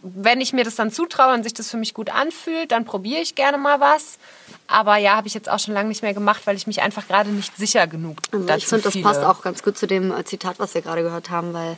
[0.02, 3.20] wenn ich mir das dann zutraue und sich das für mich gut anfühlt, dann probiere
[3.20, 4.18] ich gerne mal was.
[4.66, 7.06] Aber ja, habe ich jetzt auch schon lange nicht mehr gemacht, weil ich mich einfach
[7.06, 10.10] gerade nicht sicher genug also dazu Ich finde, das passt auch ganz gut zu dem
[10.10, 11.76] äh, Zitat, was wir gerade gehört haben, weil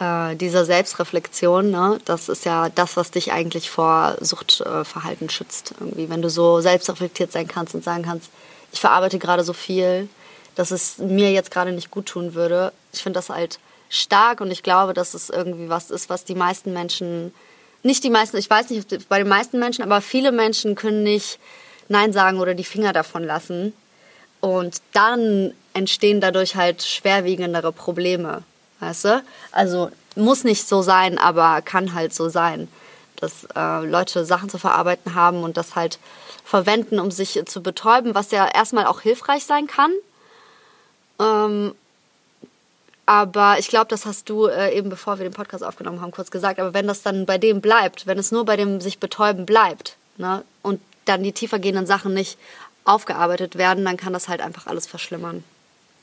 [0.00, 5.74] äh, dieser Selbstreflexion, ne, das ist ja das, was dich eigentlich vor Suchtverhalten äh, schützt.
[5.78, 8.30] Irgendwie, wenn du so selbstreflektiert sein kannst und sagen kannst,
[8.72, 10.08] ich verarbeite gerade so viel,
[10.54, 12.72] dass es mir jetzt gerade nicht gut tun würde.
[12.92, 13.58] Ich finde das halt
[13.88, 17.32] stark und ich glaube, dass es irgendwie was ist, was die meisten Menschen,
[17.82, 21.38] nicht die meisten, ich weiß nicht bei den meisten Menschen, aber viele Menschen können nicht
[21.88, 23.74] Nein sagen oder die Finger davon lassen.
[24.40, 28.42] Und dann entstehen dadurch halt schwerwiegendere Probleme.
[28.80, 29.24] Weißt du?
[29.52, 32.68] Also muss nicht so sein, aber kann halt so sein,
[33.22, 35.98] dass äh, Leute Sachen zu verarbeiten haben und das halt
[36.44, 39.92] verwenden, um sich zu betäuben, was ja erstmal auch hilfreich sein kann.
[41.20, 41.74] Ähm,
[43.06, 46.30] aber ich glaube, das hast du äh, eben, bevor wir den Podcast aufgenommen haben, kurz
[46.30, 46.60] gesagt.
[46.60, 49.96] Aber wenn das dann bei dem bleibt, wenn es nur bei dem sich betäuben bleibt
[50.16, 52.38] ne, und dann die tiefergehenden Sachen nicht
[52.84, 55.44] aufgearbeitet werden, dann kann das halt einfach alles verschlimmern.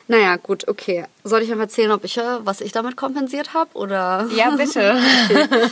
[0.07, 1.05] Naja, gut, okay.
[1.23, 3.69] Soll ich euch erzählen, ob ich, äh, was ich damit kompensiert habe?
[3.75, 4.27] Oder?
[4.35, 4.99] Ja, bitte.
[5.29, 5.69] okay.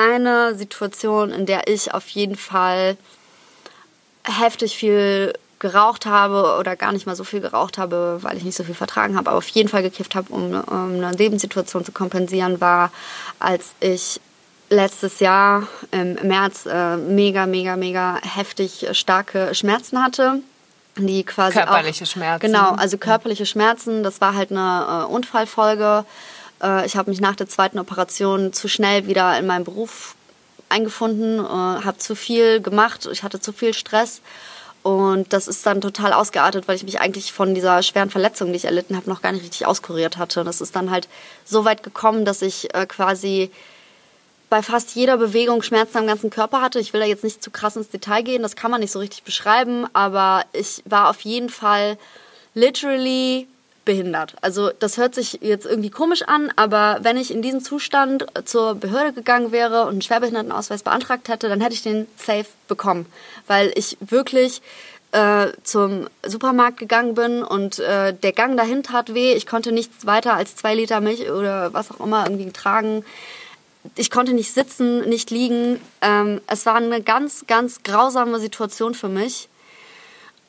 [0.00, 2.96] Eine Situation, in der ich auf jeden Fall
[4.24, 8.56] heftig viel geraucht habe oder gar nicht mal so viel geraucht habe, weil ich nicht
[8.56, 11.92] so viel vertragen habe, aber auf jeden Fall gekifft habe, um, um eine Lebenssituation zu
[11.92, 12.90] kompensieren, war,
[13.38, 14.20] als ich
[14.70, 20.40] letztes Jahr im März äh, mega, mega, mega heftig starke Schmerzen hatte.
[20.96, 22.46] Die quasi körperliche auch, Schmerzen.
[22.46, 24.02] Genau, also körperliche Schmerzen.
[24.02, 26.04] Das war halt eine äh, Unfallfolge.
[26.62, 30.14] Äh, ich habe mich nach der zweiten Operation zu schnell wieder in meinen Beruf
[30.68, 34.20] eingefunden, äh, habe zu viel gemacht, ich hatte zu viel Stress.
[34.82, 38.56] Und das ist dann total ausgeartet, weil ich mich eigentlich von dieser schweren Verletzung, die
[38.56, 40.40] ich erlitten habe, noch gar nicht richtig auskuriert hatte.
[40.40, 41.06] Und das ist dann halt
[41.44, 43.50] so weit gekommen, dass ich äh, quasi
[44.48, 46.80] bei fast jeder Bewegung Schmerzen am ganzen Körper hatte.
[46.80, 48.98] Ich will da jetzt nicht zu krass ins Detail gehen, das kann man nicht so
[48.98, 51.98] richtig beschreiben, aber ich war auf jeden Fall
[52.54, 53.46] literally
[53.90, 54.36] behindert.
[54.40, 58.76] Also das hört sich jetzt irgendwie komisch an, aber wenn ich in diesem Zustand zur
[58.76, 63.06] Behörde gegangen wäre und einen Schwerbehindertenausweis beantragt hätte, dann hätte ich den safe bekommen,
[63.48, 64.62] weil ich wirklich
[65.10, 69.32] äh, zum Supermarkt gegangen bin und äh, der Gang dahin tat weh.
[69.32, 73.04] Ich konnte nichts weiter als zwei Liter Milch oder was auch immer irgendwie tragen.
[73.96, 75.80] Ich konnte nicht sitzen, nicht liegen.
[76.00, 79.48] Ähm, es war eine ganz, ganz grausame Situation für mich.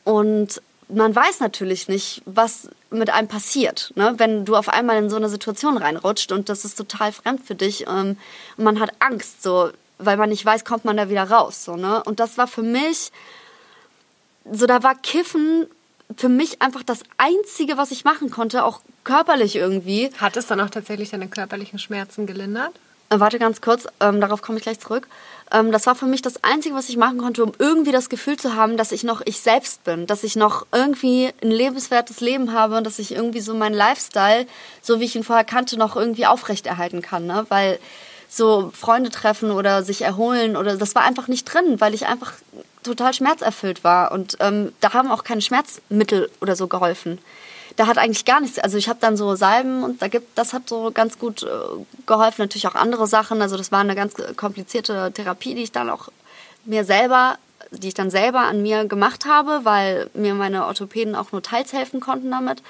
[0.04, 4.14] Und man weiß natürlich nicht, was mit einem passiert, ne?
[4.18, 7.56] wenn du auf einmal in so eine Situation reinrutscht und das ist total fremd für
[7.56, 8.18] dich ähm,
[8.58, 11.64] und man hat Angst, so, weil man nicht weiß, kommt man da wieder raus.
[11.64, 12.04] So, ne?
[12.04, 13.12] Und das war für mich,
[14.52, 15.68] so da war Kiffen
[16.18, 20.12] für mich einfach das Einzige, was ich machen konnte, auch körperlich irgendwie.
[20.18, 22.74] Hat es dann auch tatsächlich deine körperlichen Schmerzen gelindert?
[23.10, 25.08] Äh, warte ganz kurz, ähm, darauf komme ich gleich zurück.
[25.52, 28.38] Ähm, das war für mich das Einzige, was ich machen konnte, um irgendwie das Gefühl
[28.38, 32.54] zu haben, dass ich noch ich selbst bin, dass ich noch irgendwie ein lebenswertes Leben
[32.54, 34.48] habe und dass ich irgendwie so meinen Lifestyle,
[34.82, 37.28] so wie ich ihn vorher kannte, noch irgendwie aufrechterhalten kann.
[37.28, 37.46] Ne?
[37.50, 37.80] Weil
[38.30, 42.34] so Freunde treffen oder sich erholen oder das war einfach nicht drin, weil ich einfach
[42.82, 47.20] total schmerzerfüllt war und ähm, da haben auch keine Schmerzmittel oder so geholfen
[47.82, 48.60] da hat eigentlich gar nichts.
[48.60, 51.48] Also ich habe dann so Salben und da gibt, das hat so ganz gut äh,
[52.06, 52.44] geholfen.
[52.44, 53.42] Natürlich auch andere Sachen.
[53.42, 56.10] Also das war eine ganz komplizierte Therapie, die ich dann auch
[56.64, 57.40] mir selber,
[57.72, 61.74] die ich dann selber an mir gemacht habe, weil mir meine Orthopäden auch nur teils
[61.74, 62.62] helfen konnten damit.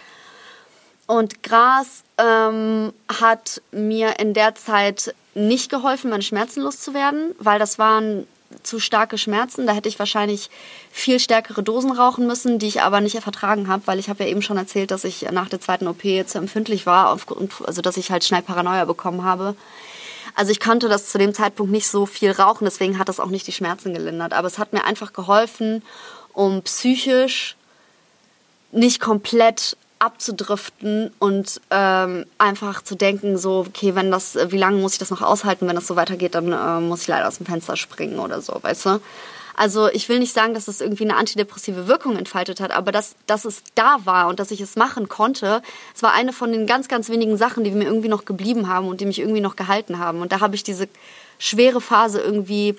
[1.07, 7.77] Und Gras ähm, hat mir in der Zeit nicht geholfen, meine Schmerzen loszuwerden, weil das
[7.77, 8.27] waren
[8.63, 9.67] zu starke Schmerzen.
[9.67, 10.49] Da hätte ich wahrscheinlich
[10.91, 14.29] viel stärkere Dosen rauchen müssen, die ich aber nicht vertragen habe, weil ich habe ja
[14.29, 17.17] eben schon erzählt, dass ich nach der zweiten OP zu empfindlich war,
[17.65, 19.55] also dass ich halt schnell Paranoia bekommen habe.
[20.35, 23.29] Also ich konnte das zu dem Zeitpunkt nicht so viel rauchen, deswegen hat das auch
[23.29, 24.33] nicht die Schmerzen gelindert.
[24.33, 25.83] Aber es hat mir einfach geholfen,
[26.33, 27.57] um psychisch
[28.71, 34.93] nicht komplett abzudriften und ähm, einfach zu denken, so, okay, wenn das, wie lange muss
[34.93, 37.45] ich das noch aushalten, wenn das so weitergeht, dann äh, muss ich leider aus dem
[37.45, 39.01] Fenster springen oder so, weißt du?
[39.55, 43.15] Also ich will nicht sagen, dass es irgendwie eine antidepressive Wirkung entfaltet hat, aber dass,
[43.27, 45.61] dass es da war und dass ich es machen konnte,
[45.93, 48.87] es war eine von den ganz, ganz wenigen Sachen, die mir irgendwie noch geblieben haben
[48.87, 50.21] und die mich irgendwie noch gehalten haben.
[50.21, 50.87] Und da habe ich diese
[51.37, 52.75] schwere Phase irgendwie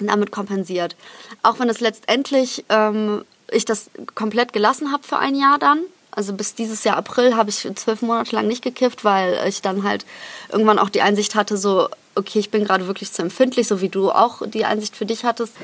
[0.00, 0.96] damit kompensiert.
[1.44, 6.34] Auch wenn es letztendlich ähm, ich das komplett gelassen habe für ein Jahr dann, also
[6.34, 10.06] bis dieses Jahr April habe ich zwölf Monate lang nicht gekifft, weil ich dann halt
[10.50, 13.88] irgendwann auch die Einsicht hatte, so, okay, ich bin gerade wirklich zu empfindlich, so wie
[13.88, 15.54] du auch die Einsicht für dich hattest.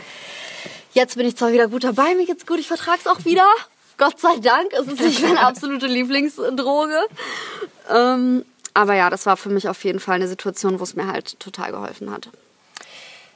[0.93, 3.47] Jetzt bin ich zwar wieder gut dabei, mir geht's gut, ich vertrage es auch wieder.
[3.99, 7.01] Gott sei Dank, es ist nicht meine absolute Lieblingsdroge.
[7.91, 11.09] Ähm, aber ja, das war für mich auf jeden Fall eine Situation, wo es mir
[11.09, 12.31] halt total geholfen hat.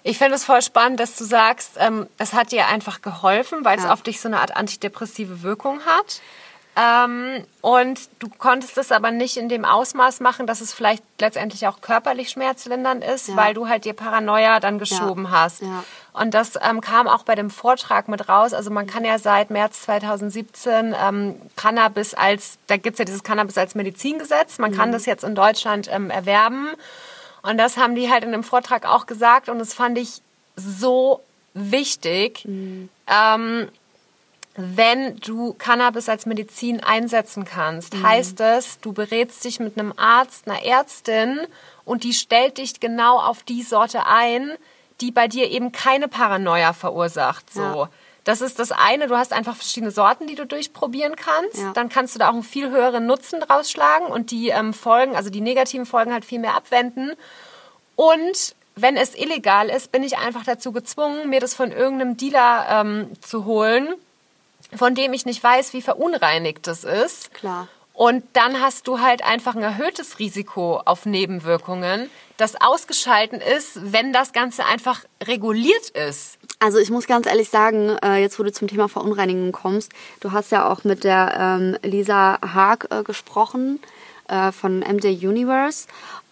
[0.05, 3.79] Ich finde es voll spannend, dass du sagst, ähm, es hat dir einfach geholfen, weil
[3.79, 6.21] es auf dich so eine Art antidepressive Wirkung hat.
[6.75, 11.67] Ähm, und du konntest es aber nicht in dem Ausmaß machen, dass es vielleicht letztendlich
[11.67, 13.37] auch körperlich schmerzlindernd ist, ja.
[13.37, 15.31] weil du halt dir Paranoia dann geschoben ja.
[15.31, 15.61] hast.
[15.61, 15.85] Ja.
[16.15, 18.55] Und das ähm, kam auch bei dem Vortrag mit raus.
[18.55, 23.59] Also man kann ja seit März 2017 ähm, Cannabis als, da gibt's ja dieses Cannabis
[23.59, 24.59] als Medizingesetz.
[24.59, 24.77] Man mhm.
[24.77, 26.69] kann das jetzt in Deutschland ähm, erwerben.
[27.43, 29.51] Und das haben die halt in dem Vortrag auch gesagt.
[29.51, 30.23] Und das fand ich
[30.57, 31.21] so
[31.53, 32.45] wichtig.
[32.47, 32.89] Mhm.
[34.55, 38.07] Wenn du Cannabis als Medizin einsetzen kannst, mhm.
[38.07, 41.41] heißt es, du berätst dich mit einem Arzt, einer Ärztin
[41.85, 44.53] und die stellt dich genau auf die Sorte ein,
[45.01, 47.53] die bei dir eben keine Paranoia verursacht.
[47.53, 47.61] So.
[47.63, 47.89] Ja.
[48.25, 51.59] Das ist das eine, du hast einfach verschiedene Sorten, die du durchprobieren kannst.
[51.59, 51.73] Ja.
[51.73, 55.17] Dann kannst du da auch einen viel höheren Nutzen draus schlagen und die ähm, Folgen,
[55.17, 57.13] also die negativen Folgen halt viel mehr abwenden.
[57.97, 62.67] Und wenn es illegal ist, bin ich einfach dazu gezwungen, mir das von irgendeinem Dealer
[62.69, 63.95] ähm, zu holen
[64.77, 67.33] von dem ich nicht weiß, wie verunreinigt es ist.
[67.35, 67.69] Klar.
[67.95, 74.13] Und dann hast du halt einfach ein erhöhtes Risiko auf Nebenwirkungen, das ausgeschalten ist, wenn
[74.13, 76.39] das Ganze einfach reguliert ist.
[76.59, 80.33] Also ich muss ganz ehrlich sagen, äh, jetzt wo du zum Thema Verunreinigung kommst, du
[80.33, 83.79] hast ja auch mit der ähm, Lisa Haag äh, gesprochen
[84.29, 85.87] äh, von MJ Universe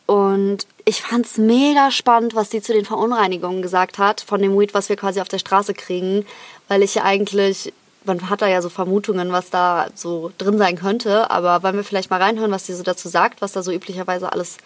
[0.06, 4.74] und ich fand's mega spannend, was die zu den Verunreinigungen gesagt hat, von dem Weed,
[4.74, 6.26] was wir quasi auf der Straße kriegen,
[6.66, 7.72] weil ich ja eigentlich
[8.04, 11.84] man hat da ja so Vermutungen, was da so drin sein könnte, aber wollen wir
[11.84, 14.58] vielleicht mal reinhören, was sie so dazu sagt, was da so üblicherweise alles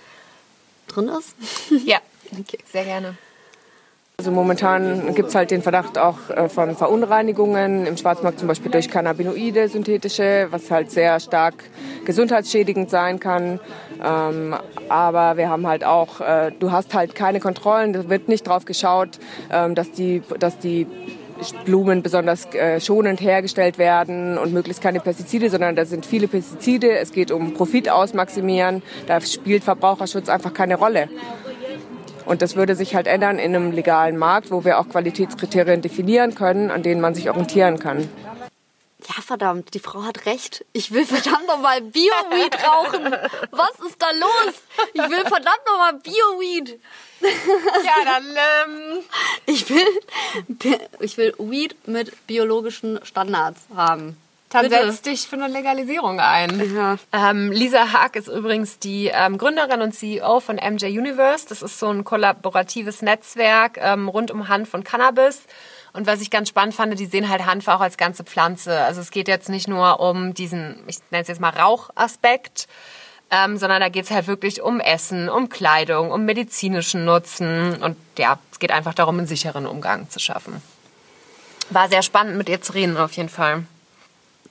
[0.88, 1.34] drin ist?
[1.84, 1.98] Ja,
[2.38, 2.58] okay.
[2.70, 3.16] sehr gerne.
[4.16, 8.70] Also momentan gibt es halt den Verdacht auch äh, von Verunreinigungen im Schwarzmarkt, zum Beispiel
[8.70, 11.54] durch Cannabinoide, synthetische, was halt sehr stark
[12.04, 13.58] gesundheitsschädigend sein kann.
[14.00, 14.54] Ähm,
[14.88, 18.66] aber wir haben halt auch, äh, du hast halt keine Kontrollen, da wird nicht drauf
[18.66, 19.18] geschaut,
[19.50, 20.86] ähm, dass die, dass die
[21.64, 26.98] Blumen besonders äh, schonend hergestellt werden und möglichst keine Pestizide, sondern da sind viele Pestizide.
[26.98, 28.82] Es geht um Profit ausmaximieren.
[29.06, 31.08] Da spielt Verbraucherschutz einfach keine Rolle.
[32.24, 36.34] Und das würde sich halt ändern in einem legalen Markt, wo wir auch Qualitätskriterien definieren
[36.34, 38.08] können, an denen man sich orientieren kann.
[39.06, 40.64] Ja, verdammt, die Frau hat recht.
[40.72, 43.14] Ich will verdammt nochmal Bio-Weed rauchen.
[43.50, 44.54] Was ist da los?
[44.94, 46.80] Ich will verdammt nochmal Bio-Weed.
[47.20, 49.02] Ja, dann, ähm,
[49.46, 49.86] Ich will,
[51.00, 54.16] ich will Weed mit biologischen Standards haben.
[54.50, 54.90] dann Bitte.
[54.92, 56.74] setz dich für eine Legalisierung ein.
[56.74, 56.96] Ja.
[57.12, 61.46] Ähm, Lisa Haag ist übrigens die ähm, Gründerin und CEO von MJ Universe.
[61.48, 65.42] Das ist so ein kollaboratives Netzwerk ähm, rund um Hanf und Cannabis.
[65.92, 68.80] Und was ich ganz spannend fand, die sehen halt Hanf auch als ganze Pflanze.
[68.80, 72.66] Also es geht jetzt nicht nur um diesen, ich nenne es jetzt mal Rauchaspekt,
[73.34, 77.82] ähm, sondern da geht es halt wirklich um Essen, um Kleidung, um medizinischen Nutzen.
[77.82, 80.62] Und ja, es geht einfach darum, einen sicheren Umgang zu schaffen.
[81.70, 83.64] War sehr spannend, mit ihr zu reden, auf jeden Fall.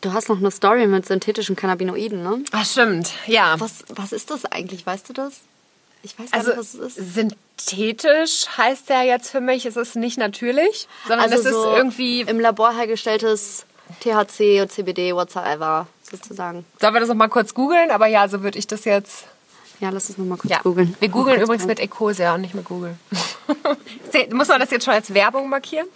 [0.01, 2.43] Du hast noch eine Story mit synthetischen Cannabinoiden, ne?
[2.51, 3.55] Ach, stimmt, ja.
[3.59, 4.85] Was, was ist das eigentlich?
[4.85, 5.41] Weißt du das?
[6.01, 7.13] Ich weiß gar Also nicht, was es ist.
[7.13, 11.75] synthetisch heißt ja jetzt für mich, es ist nicht natürlich, sondern es ist Also so
[11.75, 12.21] irgendwie.
[12.21, 13.65] im Labor hergestelltes
[14.01, 16.65] THC, CBD, whatsoever, sozusagen.
[16.79, 17.91] Sollen wir das noch mal kurz googeln?
[17.91, 19.25] Aber ja, so würde ich das jetzt.
[19.79, 20.59] Ja, lass uns noch mal kurz Ja.
[20.61, 20.95] googeln.
[20.99, 22.95] Wir googeln Mal kurz übrigens mit Ecosia und nicht mit Google.
[24.31, 25.87] Muss man das jetzt schon als Werbung markieren?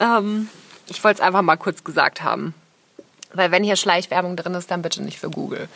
[0.00, 0.48] Ähm,
[0.88, 2.54] ich wollte es einfach mal kurz gesagt haben.
[3.34, 5.68] Weil wenn hier Schleichwerbung drin ist, dann bitte nicht für Google.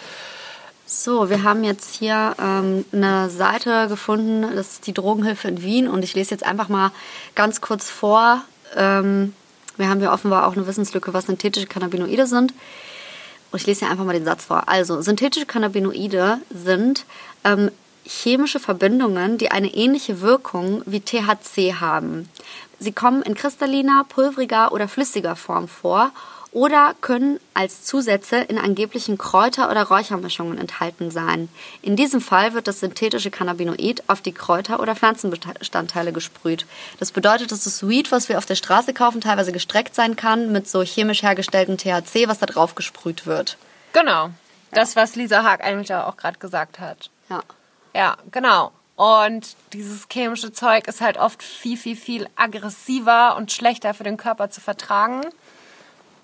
[0.86, 5.88] So, wir haben jetzt hier ähm, eine Seite gefunden, das ist die Drogenhilfe in Wien
[5.88, 6.90] und ich lese jetzt einfach mal
[7.34, 8.42] ganz kurz vor.
[8.76, 9.34] Ähm,
[9.76, 12.52] wir haben hier offenbar auch eine Wissenslücke, was synthetische Cannabinoide sind.
[13.52, 14.68] Und ich lese einfach mal den Satz vor.
[14.68, 17.04] Also, synthetische Cannabinoide sind
[17.44, 17.70] ähm,
[18.04, 22.28] chemische Verbindungen, die eine ähnliche Wirkung wie THC haben.
[22.78, 26.10] Sie kommen in kristalliner, pulveriger oder flüssiger Form vor
[26.52, 31.48] oder können als Zusätze in angeblichen Kräuter- oder Räuchermischungen enthalten sein.
[31.80, 36.66] In diesem Fall wird das synthetische Cannabinoid auf die Kräuter- oder Pflanzenbestandteile gesprüht.
[36.98, 40.52] Das bedeutet, dass das Weed, was wir auf der Straße kaufen, teilweise gestreckt sein kann
[40.52, 43.56] mit so chemisch hergestelltem THC, was da drauf gesprüht wird.
[43.94, 44.30] Genau.
[44.72, 47.10] Das, was Lisa Haag eigentlich auch gerade gesagt hat.
[47.30, 47.42] Ja.
[47.94, 48.72] Ja, genau.
[48.96, 54.16] Und dieses chemische Zeug ist halt oft viel, viel, viel aggressiver und schlechter für den
[54.16, 55.22] Körper zu vertragen.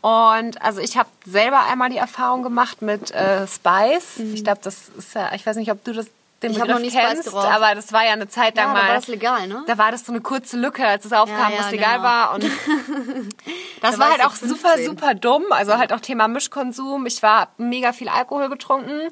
[0.01, 4.19] Und also ich habe selber einmal die Erfahrung gemacht mit äh, Spice.
[4.33, 6.07] Ich glaube, das ist ja, ich weiß nicht, ob du das
[6.41, 6.57] den Mhm.
[6.57, 8.89] Ich Begriff noch nie kennst, aber das war ja eine Zeit lang Ja, da mal.
[8.91, 9.65] war das legal, ne?
[9.67, 12.05] Da war das so eine kurze Lücke, als es aufkam, Ja, ja, was legal genau.
[12.05, 12.35] war.
[12.35, 12.45] Und
[13.83, 14.87] das Da war war halt auch so super, 15.
[14.87, 15.45] super dumm.
[15.51, 17.07] Also halt auch Thema Mischkonsum.
[17.07, 19.09] Ich war mega viel Alkohol getrunken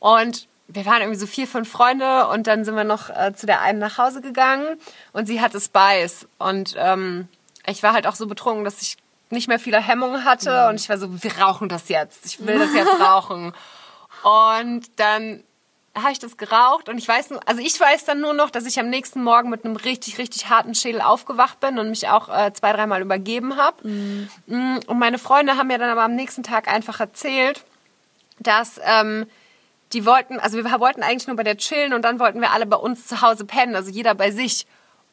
[0.00, 3.46] und wir waren irgendwie so vier, fünf Freunde und dann sind wir noch äh, zu
[3.46, 4.66] der einen nach Hause gegangen
[5.14, 7.28] und sie hatte Spice und ähm,
[7.66, 8.96] ich war halt auch so betrunken, dass ich
[9.30, 12.26] nicht mehr viele Hemmungen hatte und ich war so, wir rauchen das jetzt.
[12.26, 13.52] Ich will das jetzt rauchen.
[14.22, 15.44] Und dann
[15.94, 18.66] habe ich das geraucht und ich weiß nur, also ich weiß dann nur noch, dass
[18.66, 22.28] ich am nächsten Morgen mit einem richtig, richtig harten Schädel aufgewacht bin und mich auch
[22.28, 23.88] äh, zwei, dreimal übergeben habe.
[23.88, 27.64] Mm, Und meine Freunde haben mir dann aber am nächsten Tag einfach erzählt,
[28.38, 29.26] dass ähm,
[29.92, 32.66] die wollten, also wir wollten eigentlich nur bei der chillen und dann wollten wir alle
[32.66, 34.66] bei uns zu Hause pennen, also jeder bei sich.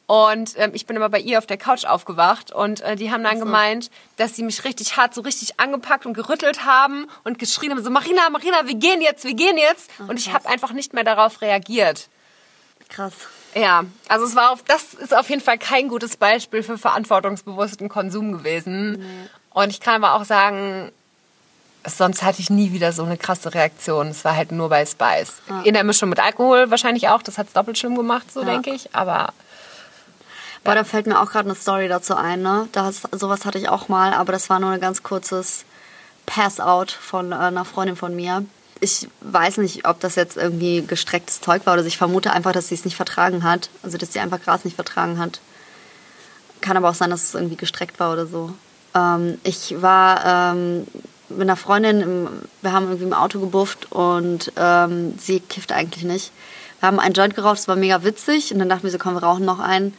[0.06, 3.24] Und ähm, ich bin immer bei ihr auf der Couch aufgewacht und äh, die haben
[3.24, 7.70] dann gemeint, dass sie mich richtig hart, so richtig angepackt und gerüttelt haben und geschrien
[7.70, 9.88] haben, so Marina, Marina, wir gehen jetzt, wir gehen jetzt.
[10.06, 12.08] und ich habe einfach nicht mehr darauf reagiert.
[12.90, 13.14] Krass.
[13.54, 17.88] Ja, also es war auf, das ist auf jeden Fall kein gutes Beispiel für verantwortungsbewussten
[17.88, 19.28] Konsum gewesen.
[19.50, 20.92] Und ich kann aber auch sagen,
[21.86, 24.08] sonst hatte ich nie wieder so eine krasse Reaktion.
[24.08, 25.34] Es war halt nur bei Spice.
[25.64, 27.22] In der Mischung mit Alkohol wahrscheinlich auch.
[27.22, 28.46] Das hat es doppelt schlimm gemacht, so Ja.
[28.46, 28.94] denke ich.
[28.94, 29.32] Aber
[30.64, 32.68] Boah, da fällt mir auch gerade eine Story dazu ein, ne?
[32.72, 35.66] Das, sowas hatte ich auch mal, aber das war nur ein ganz kurzes
[36.24, 38.46] Pass-out von äh, einer Freundin von mir.
[38.80, 42.68] Ich weiß nicht, ob das jetzt irgendwie gestrecktes Zeug war oder ich vermute einfach, dass
[42.68, 43.68] sie es nicht vertragen hat.
[43.82, 45.40] Also, dass sie einfach Gras nicht vertragen hat.
[46.62, 48.54] Kann aber auch sein, dass es irgendwie gestreckt war oder so.
[48.94, 50.86] Ähm, ich war ähm,
[51.28, 52.28] mit einer Freundin, im,
[52.62, 56.32] wir haben irgendwie im Auto gebufft und ähm, sie kifft eigentlich nicht.
[56.80, 59.14] Wir haben einen Joint geraucht, das war mega witzig und dann dachten wir so, komm,
[59.14, 59.94] wir rauchen noch einen.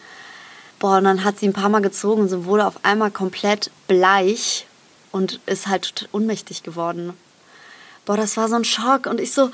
[0.79, 4.67] Boah, und dann hat sie ein paar Mal gezogen und wurde auf einmal komplett bleich
[5.11, 7.13] und ist halt total ohnmächtig geworden.
[8.05, 9.07] Boah, das war so ein Schock.
[9.07, 9.49] Und ich so,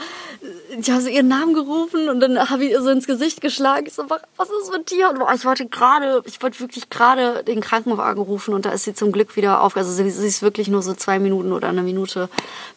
[0.78, 3.86] ich habe so ihren Namen gerufen und dann habe ich ihr so ins Gesicht geschlagen.
[3.88, 5.10] Ich so, was was ist mit dir?
[5.10, 8.84] Und boah, ich wollte gerade, ich wollte wirklich gerade den Krankenwagen rufen und da ist
[8.84, 9.78] sie zum Glück wieder auf.
[9.78, 12.28] Also sie, sie ist wirklich nur so zwei Minuten oder eine Minute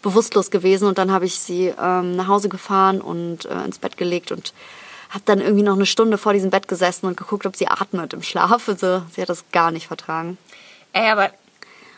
[0.03, 3.97] bewusstlos gewesen und dann habe ich sie ähm, nach Hause gefahren und äh, ins Bett
[3.97, 4.53] gelegt und
[5.15, 8.13] habe dann irgendwie noch eine Stunde vor diesem Bett gesessen und geguckt, ob sie atmet
[8.13, 8.69] im Schlaf.
[8.69, 10.37] Also sie hat das gar nicht vertragen.
[10.93, 11.31] Ey, aber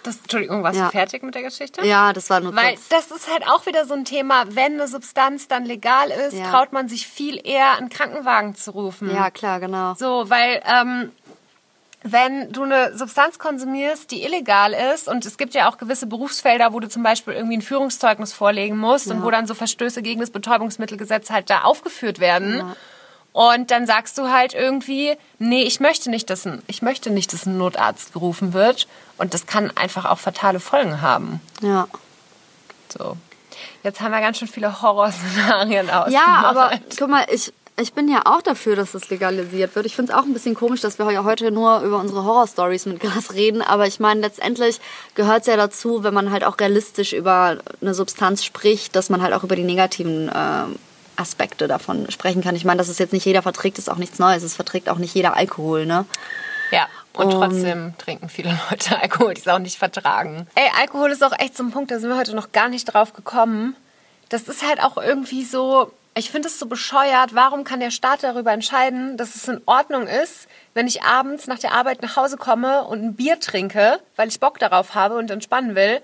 [0.03, 0.87] das, Entschuldigung, warst Ja.
[0.87, 1.85] du fertig mit der Geschichte?
[1.85, 2.89] Ja, das war nur Weil kurz.
[2.89, 6.51] das ist halt auch wieder so ein Thema, wenn eine Substanz dann legal ist, Ja.
[6.51, 9.13] traut man sich viel eher, einen Krankenwagen zu rufen.
[9.13, 9.95] Ja, klar, genau.
[9.95, 11.11] So, weil ähm,
[12.03, 16.73] wenn du eine Substanz konsumierst, die illegal ist, und es gibt ja auch gewisse Berufsfelder,
[16.73, 20.21] wo du zum Beispiel irgendwie ein Führungszeugnis vorlegen musst und wo dann so Verstöße gegen
[20.21, 22.63] das Betäubungsmittelgesetz halt da aufgeführt werden.
[23.37, 27.35] Und dann sagst du halt irgendwie, nee, ich möchte nicht, dass ein, ich möchte nicht,
[27.35, 28.89] dass ein Notarzt gerufen wird.
[29.19, 31.43] Und das kann einfach auch fatale Folgen haben.
[31.61, 31.87] Ja.
[32.89, 33.19] So.
[33.83, 36.13] Jetzt haben wir ganz schön viele Horrorszenarien ausgemacht.
[36.13, 39.85] Ja, aber guck mal, ich, ich bin ja auch dafür, dass es legalisiert wird.
[39.85, 43.01] Ich finde es auch ein bisschen komisch, dass wir heute nur über unsere Horror-Stories mit
[43.01, 43.61] Gas reden.
[43.61, 44.81] Aber ich meine, letztendlich
[45.15, 49.21] gehört es ja dazu, wenn man halt auch realistisch über eine Substanz spricht, dass man
[49.21, 50.77] halt auch über die negativen ähm,
[51.19, 52.55] Aspekte davon sprechen kann.
[52.57, 54.43] Ich meine, dass es jetzt nicht jeder verträgt, ist auch nichts Neues.
[54.43, 56.05] Es verträgt auch nicht jeder Alkohol, ne?
[56.71, 60.47] Ja, und Und- trotzdem trinken viele Leute Alkohol, die es auch nicht vertragen.
[60.55, 62.85] Ey, Alkohol ist auch echt so ein Punkt, da sind wir heute noch gar nicht
[62.87, 63.77] drauf gekommen.
[64.29, 68.23] Das ist halt auch irgendwie so, ich finde es so bescheuert, warum kann der Staat
[68.25, 72.37] darüber entscheiden, dass es in Ordnung ist, wenn ich abends nach der Arbeit nach Hause
[72.37, 76.01] komme und ein Bier trinke, weil ich Bock darauf habe und entspannen will.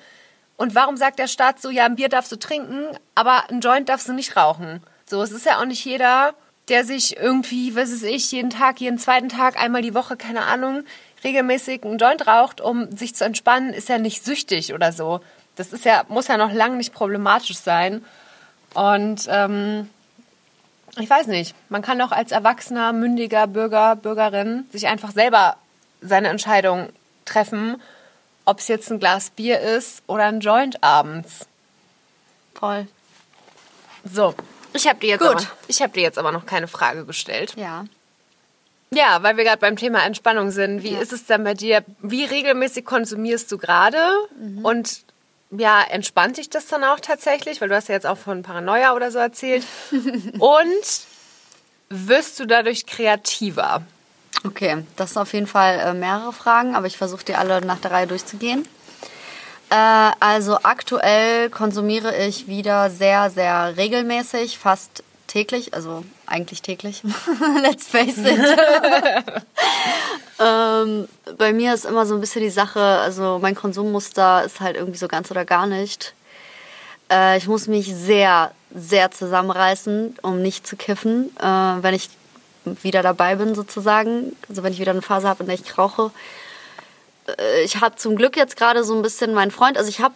[0.56, 3.88] Und warum sagt der Staat so, ja, ein Bier darfst du trinken, aber ein Joint
[3.88, 4.82] darfst du nicht rauchen?
[5.12, 6.32] So, es ist ja auch nicht jeder,
[6.70, 10.46] der sich irgendwie, was weiß ich, jeden Tag, jeden zweiten Tag, einmal die Woche, keine
[10.46, 10.84] Ahnung,
[11.22, 15.20] regelmäßig einen Joint raucht, um sich zu entspannen, ist ja nicht süchtig oder so.
[15.54, 18.02] Das ist ja, muss ja noch lange nicht problematisch sein.
[18.72, 19.90] Und ähm,
[20.98, 25.58] ich weiß nicht, man kann auch als erwachsener, mündiger Bürger, Bürgerin sich einfach selber
[26.00, 26.88] seine Entscheidung
[27.26, 27.82] treffen,
[28.46, 31.46] ob es jetzt ein Glas Bier ist oder ein Joint abends.
[32.54, 32.86] Voll.
[34.10, 34.34] So,
[34.74, 35.30] ich habe dir jetzt Gut.
[35.30, 37.54] aber, ich habe dir jetzt aber noch keine Frage gestellt.
[37.56, 37.84] Ja.
[38.94, 40.82] Ja, weil wir gerade beim Thema Entspannung sind.
[40.82, 41.82] Wie ist es denn bei dir?
[42.02, 43.96] Wie regelmäßig konsumierst du gerade?
[44.62, 45.04] Und
[45.50, 47.60] ja, entspannt dich das dann auch tatsächlich?
[47.60, 49.64] Weil du hast ja jetzt auch von Paranoia oder so erzählt.
[50.38, 51.06] Und
[51.88, 53.82] wirst du dadurch kreativer?
[54.44, 57.78] Okay, das sind auf jeden Fall äh, mehrere Fragen, aber ich versuche die alle nach
[57.78, 58.66] der Reihe durchzugehen.
[59.72, 67.02] Äh, also aktuell konsumiere ich wieder sehr, sehr regelmäßig, fast täglich, also eigentlich täglich.
[67.62, 68.38] Let's face it.
[70.38, 71.08] ähm,
[71.38, 74.98] bei mir ist immer so ein bisschen die Sache, also mein Konsummuster ist halt irgendwie
[74.98, 76.12] so ganz oder gar nicht.
[77.10, 81.46] Äh, ich muss mich sehr, sehr zusammenreißen, um nicht zu kiffen, äh,
[81.82, 82.10] wenn ich
[82.82, 84.36] wieder dabei bin sozusagen.
[84.50, 86.10] Also wenn ich wieder eine Phase habe, in der ich rauche.
[87.26, 90.14] Äh, Ich habe zum Glück jetzt gerade so ein bisschen meinen Freund, also ich habe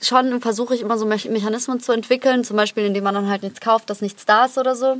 [0.00, 3.42] schon, versuche ich immer so Me- Mechanismen zu entwickeln, zum Beispiel indem man dann halt
[3.42, 4.98] nichts kauft, dass nichts da ist oder so.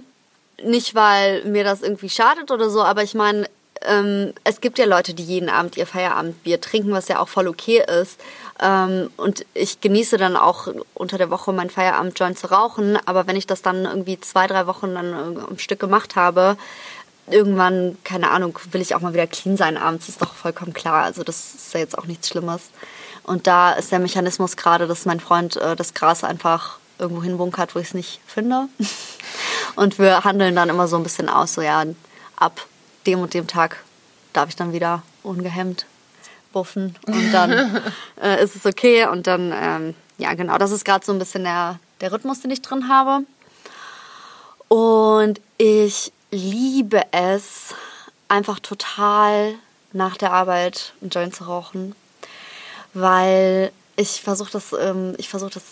[0.63, 3.47] Nicht, weil mir das irgendwie schadet oder so, aber ich meine,
[3.83, 7.47] ähm, es gibt ja Leute, die jeden Abend ihr Feierabendbier trinken, was ja auch voll
[7.47, 8.19] okay ist.
[8.59, 12.99] Ähm, und ich genieße dann auch unter der Woche meinen Feierabendjoint zu rauchen.
[13.05, 16.57] Aber wenn ich das dann irgendwie zwei, drei Wochen dann äh, am Stück gemacht habe,
[17.29, 21.05] irgendwann, keine Ahnung, will ich auch mal wieder clean sein abends, ist doch vollkommen klar.
[21.05, 22.71] Also das ist ja jetzt auch nichts Schlimmes.
[23.23, 27.75] Und da ist der Mechanismus gerade, dass mein Freund äh, das Gras einfach irgendwo hinbunkert,
[27.75, 28.69] wo ich es nicht finde.
[29.77, 31.85] Und wir handeln dann immer so ein bisschen aus, so ja,
[32.37, 32.67] ab
[33.07, 33.83] dem und dem Tag
[34.33, 35.87] darf ich dann wieder ungehemmt
[36.53, 37.53] buffen und dann
[38.23, 41.45] äh, ist es okay und dann, ähm, ja genau, das ist gerade so ein bisschen
[41.45, 43.25] der, der Rhythmus, den ich drin habe.
[44.69, 47.75] Und ich liebe es,
[48.29, 49.55] einfach total
[49.93, 51.95] nach der Arbeit einen Joint zu rauchen,
[52.95, 55.63] weil ich versuche das, ähm, ich versuche das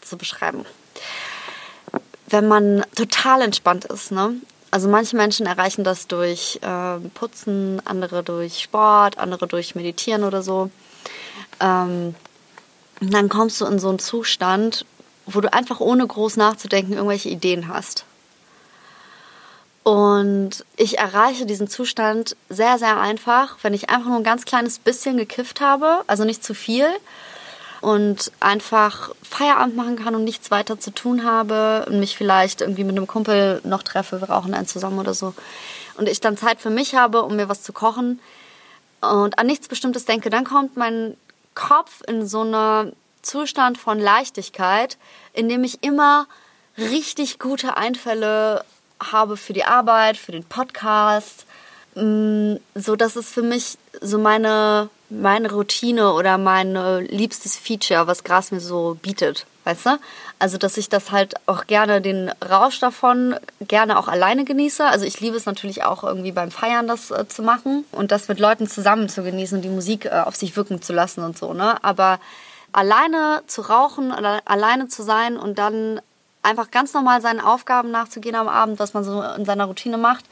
[0.00, 0.64] zu beschreiben.
[2.26, 4.34] Wenn man total entspannt ist, ne?
[4.70, 10.42] Also manche Menschen erreichen das durch ähm, Putzen, andere durch Sport, andere durch Meditieren oder
[10.42, 10.68] so.
[11.60, 12.16] Ähm,
[13.00, 14.84] dann kommst du in so einen Zustand,
[15.26, 18.04] wo du einfach ohne groß nachzudenken irgendwelche Ideen hast.
[19.84, 24.78] Und ich erreiche diesen Zustand sehr, sehr einfach, wenn ich einfach nur ein ganz kleines
[24.78, 26.88] bisschen gekifft habe, also nicht zu viel,
[27.84, 32.82] und einfach Feierabend machen kann und nichts weiter zu tun habe und mich vielleicht irgendwie
[32.82, 35.34] mit einem Kumpel noch treffe, wir rauchen einen zusammen oder so.
[35.98, 38.20] Und ich dann Zeit für mich habe, um mir was zu kochen
[39.02, 41.14] und an nichts Bestimmtes denke, dann kommt mein
[41.54, 44.96] Kopf in so einen Zustand von Leichtigkeit,
[45.34, 46.26] in dem ich immer
[46.78, 48.64] richtig gute Einfälle
[49.00, 51.46] habe für die Arbeit, für den Podcast.
[51.94, 56.74] Mm, So, das ist für mich so meine, meine Routine oder mein
[57.06, 59.46] liebstes Feature, was Gras mir so bietet.
[59.64, 59.98] Weißt du?
[60.38, 64.84] Also, dass ich das halt auch gerne den Rausch davon gerne auch alleine genieße.
[64.84, 68.28] Also, ich liebe es natürlich auch irgendwie beim Feiern das äh, zu machen und das
[68.28, 71.38] mit Leuten zusammen zu genießen und die Musik äh, auf sich wirken zu lassen und
[71.38, 71.82] so, ne?
[71.82, 72.20] Aber
[72.72, 76.00] alleine zu rauchen, alleine zu sein und dann
[76.44, 80.24] einfach ganz normal seinen Aufgaben nachzugehen am Abend, was man so in seiner Routine macht,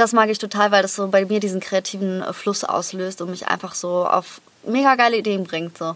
[0.00, 3.30] das mag ich total, weil das so bei mir diesen kreativen äh, Fluss auslöst und
[3.30, 5.76] mich einfach so auf mega geile Ideen bringt.
[5.76, 5.94] So.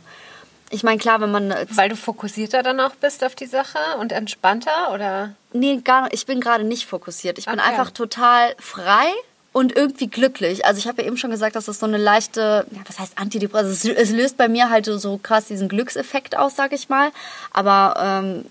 [0.71, 1.51] Ich meine, klar, wenn man.
[1.51, 5.35] Äh, weil du fokussierter dann auch bist auf die Sache und entspannter, oder?
[5.53, 6.15] Nee, gar nicht.
[6.15, 7.39] Ich bin gerade nicht fokussiert.
[7.39, 7.69] Ich bin okay.
[7.69, 9.07] einfach total frei
[9.53, 10.67] und irgendwie glücklich.
[10.67, 13.17] Also ich habe ja eben schon gesagt, dass das so eine leichte, ja, was heißt
[13.17, 13.69] Antidepressiva?
[13.69, 17.11] Also es, es, löst bei mir halt so krass diesen Glückseffekt aus, sag ich mal.
[17.53, 18.45] Aber ähm,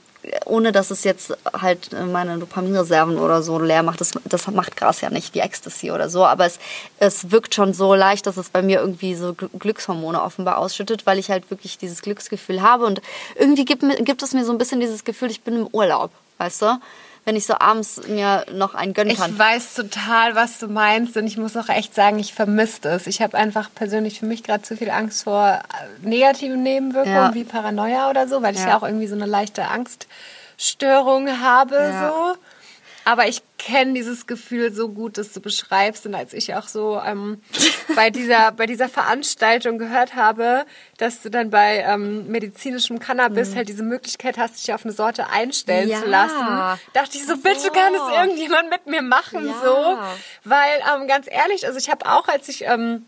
[0.46, 4.02] ohne dass es jetzt halt meine Dopaminreserven oder so leer macht.
[4.02, 6.26] Das, das macht Gras ja nicht, wie Ecstasy oder so.
[6.26, 6.60] Aber es,
[7.00, 11.20] es wirkt schon so leicht, dass es bei mir irgendwie so Glückshormone offenbar ausschüttet, weil
[11.20, 12.86] ich halt wirklich dieses Glücksgefühl habe.
[12.86, 13.02] Und
[13.36, 16.62] irgendwie gibt, gibt es mir so ein bisschen dieses Gefühl, ich bin im Urlaub, weißt
[16.62, 16.80] du?
[17.26, 19.32] Wenn ich so abends mir noch einen gönnen kann.
[19.32, 23.08] Ich weiß total, was du meinst und ich muss auch echt sagen, ich vermisse es.
[23.08, 27.34] Ich habe einfach persönlich für mich gerade zu viel Angst vor äh, negativen Nebenwirkungen ja.
[27.34, 32.38] wie Paranoia oder so, weil ich ja auch irgendwie so eine leichte Angststörung habe so.
[33.06, 36.06] Aber ich kenne dieses Gefühl so gut, das du beschreibst.
[36.06, 37.42] Und als ich auch so ähm,
[37.96, 40.66] bei, dieser, bei dieser Veranstaltung gehört habe,
[40.98, 43.56] dass du dann bei ähm, medizinischem Cannabis mhm.
[43.56, 46.02] halt diese Möglichkeit hast, dich auf eine Sorte einstellen ja.
[46.02, 49.62] zu lassen, dachte ich so, bitte kann es irgendjemand mit mir machen, ja.
[49.64, 49.98] so.
[50.50, 52.64] Weil, ähm, ganz ehrlich, also ich habe auch, als ich...
[52.66, 53.06] Ähm,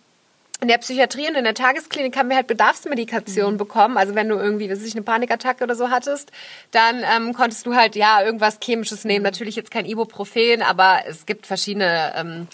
[0.65, 3.57] in der Psychiatrie und in der Tagesklinik haben wir halt Bedarfsmedikation mhm.
[3.57, 3.97] bekommen.
[3.97, 6.31] Also wenn du irgendwie, was weiß ich, eine Panikattacke oder so hattest,
[6.71, 9.19] dann ähm, konntest du halt ja irgendwas Chemisches nehmen.
[9.19, 9.25] Mhm.
[9.25, 12.47] Natürlich jetzt kein Ibuprofen, aber es gibt verschiedene ähm,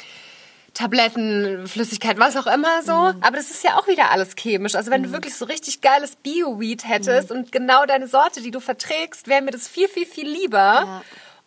[0.73, 2.91] Tabletten, Flüssigkeit, was auch immer so.
[2.91, 3.23] Mhm.
[3.23, 4.75] Aber das ist ja auch wieder alles chemisch.
[4.75, 5.13] Also wenn du mhm.
[5.13, 7.37] wirklich so richtig geiles Bio-Weed hättest mhm.
[7.37, 10.57] und genau deine Sorte, die du verträgst, wäre mir das viel, viel, viel lieber.
[10.57, 11.01] Ja.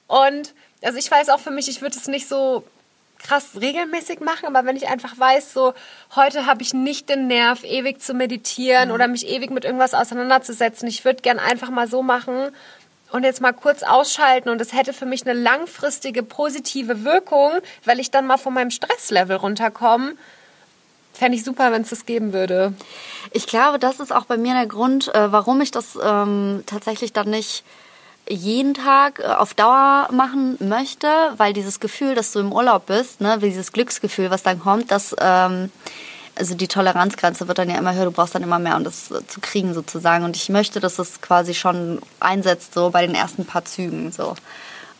[0.06, 2.64] Und also ich weiß auch für mich, ich würde es nicht so
[3.18, 5.72] krass regelmäßig machen, aber wenn ich einfach weiß, so
[6.14, 8.94] heute habe ich nicht den Nerv, ewig zu meditieren mhm.
[8.94, 12.50] oder mich ewig mit irgendwas auseinanderzusetzen, ich würde gern einfach mal so machen
[13.12, 17.52] und jetzt mal kurz ausschalten und es hätte für mich eine langfristige positive Wirkung,
[17.84, 20.14] weil ich dann mal von meinem Stresslevel runterkomme.
[21.12, 22.74] Fände ich super, wenn es das geben würde.
[23.30, 27.12] Ich glaube, das ist auch bei mir der Grund, äh, warum ich das ähm, tatsächlich
[27.12, 27.62] dann nicht
[28.29, 33.20] jeden Tag äh, auf Dauer machen möchte, weil dieses Gefühl, dass du im Urlaub bist,
[33.20, 35.70] ne, dieses Glücksgefühl, was dann kommt, das ähm,
[36.37, 39.11] also die Toleranzgrenze wird dann ja immer höher, du brauchst dann immer mehr, um das
[39.11, 40.25] äh, zu kriegen sozusagen.
[40.25, 44.11] Und ich möchte, dass das quasi schon einsetzt, so bei den ersten paar Zügen.
[44.11, 44.35] So.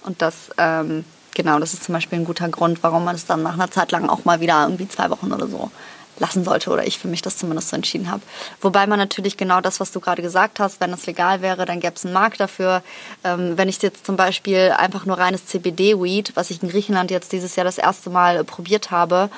[0.03, 1.05] Und das, ähm,
[1.35, 3.91] genau, das ist zum Beispiel ein guter Grund, warum man es dann nach einer Zeit
[3.91, 5.71] lang auch mal wieder irgendwie zwei Wochen oder so
[6.19, 8.23] lassen sollte oder ich für mich das zumindest so entschieden habe.
[8.61, 11.81] Wobei man natürlich genau das, was du gerade gesagt hast, wenn es legal wäre, dann
[11.81, 12.83] gäbe es einen Markt dafür.
[13.25, 17.33] Ähm, wenn ich jetzt zum Beispiel einfach nur reines CBD-Weed, was ich in Griechenland jetzt
[17.33, 19.31] dieses Jahr das erste Mal äh, probiert habe,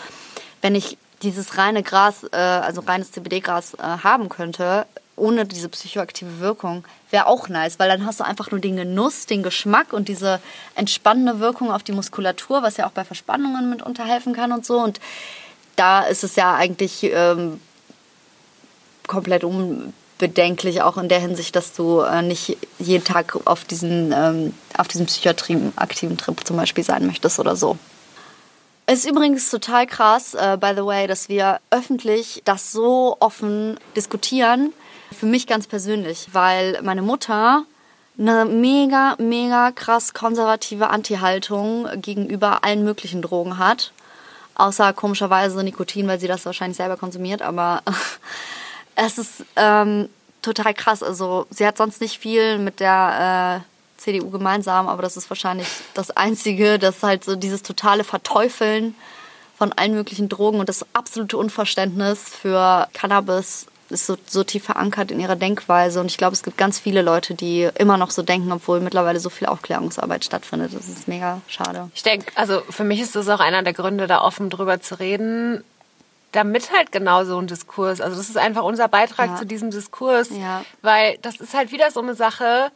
[0.60, 6.40] wenn ich dieses reine Gras, äh, also reines CBD-Gras äh, haben könnte, ohne diese psychoaktive
[6.40, 10.08] Wirkung, wäre auch nice, weil dann hast du einfach nur den Genuss, den Geschmack und
[10.08, 10.40] diese
[10.74, 14.78] entspannende Wirkung auf die Muskulatur, was ja auch bei Verspannungen mit unterhelfen kann und so.
[14.78, 15.00] Und
[15.76, 17.60] da ist es ja eigentlich ähm,
[19.06, 24.54] komplett unbedenklich, auch in der Hinsicht, dass du äh, nicht jeden Tag auf diesen, ähm,
[24.76, 27.78] auf diesem psychiatrie-aktiven Trip zum Beispiel sein möchtest oder so.
[28.86, 33.78] Es ist übrigens total krass, äh, by the way, dass wir öffentlich das so offen
[33.96, 34.72] diskutieren.
[35.12, 37.64] Für mich ganz persönlich, weil meine Mutter
[38.18, 43.92] eine mega, mega krass konservative Anti-Haltung gegenüber allen möglichen Drogen hat.
[44.56, 47.42] Außer komischerweise Nikotin, weil sie das wahrscheinlich selber konsumiert.
[47.42, 47.82] Aber
[48.94, 50.08] es ist ähm,
[50.42, 51.02] total krass.
[51.02, 55.68] Also sie hat sonst nicht viel mit der äh, CDU gemeinsam, aber das ist wahrscheinlich
[55.94, 58.94] das Einzige, dass halt so dieses totale Verteufeln
[59.56, 65.10] von allen möglichen Drogen und das absolute Unverständnis für Cannabis ist so, so tief verankert
[65.10, 66.00] in ihrer Denkweise.
[66.00, 69.20] Und ich glaube, es gibt ganz viele Leute, die immer noch so denken, obwohl mittlerweile
[69.20, 70.74] so viel Aufklärungsarbeit stattfindet.
[70.74, 71.90] Das ist mega schade.
[71.94, 74.98] Ich denke, also für mich ist das auch einer der Gründe, da offen drüber zu
[74.98, 75.64] reden,
[76.32, 79.36] damit halt genau so ein Diskurs, also das ist einfach unser Beitrag ja.
[79.36, 80.64] zu diesem Diskurs, ja.
[80.82, 82.70] weil das ist halt wieder so eine Sache,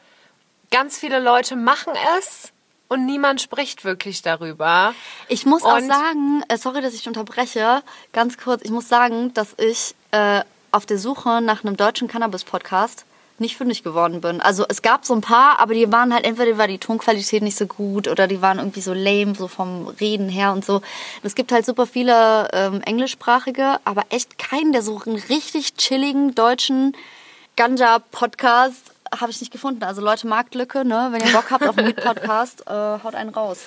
[0.70, 2.52] ganz viele Leute machen es
[2.88, 4.94] und niemand spricht wirklich darüber.
[5.28, 7.82] Ich muss und auch sagen, äh, sorry, dass ich unterbreche,
[8.12, 10.42] ganz kurz, ich muss sagen, dass ich äh,
[10.72, 13.04] auf der Suche nach einem deutschen Cannabis-Podcast
[13.40, 14.40] nicht fündig geworden bin.
[14.40, 17.56] Also es gab so ein paar, aber die waren halt entweder war die Tonqualität nicht
[17.56, 20.82] so gut oder die waren irgendwie so lame, so vom Reden her und so.
[21.22, 26.34] Es gibt halt super viele ähm, englischsprachige, aber echt keinen, der so einen richtig chilligen
[26.34, 26.94] deutschen
[27.56, 29.82] Ganja-Podcast habe ich nicht gefunden.
[29.82, 31.08] Also Leute, Marktlücke, ne?
[31.10, 33.60] Wenn ihr Bock habt auf einen Weed-Podcast, äh, haut einen raus.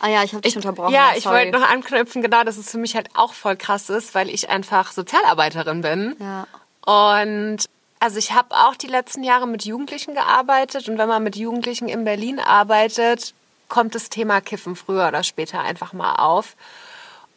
[0.00, 0.92] Ah ja, ich habe dich unterbrochen.
[0.92, 4.14] Ja, ich wollte noch anknüpfen, genau, dass es für mich halt auch voll krass ist,
[4.14, 6.16] weil ich einfach Sozialarbeiterin bin.
[6.20, 6.46] Ja.
[6.84, 7.66] Und
[8.00, 11.88] also ich habe auch die letzten Jahre mit Jugendlichen gearbeitet und wenn man mit Jugendlichen
[11.88, 13.34] in Berlin arbeitet,
[13.68, 16.56] kommt das Thema Kiffen früher oder später einfach mal auf.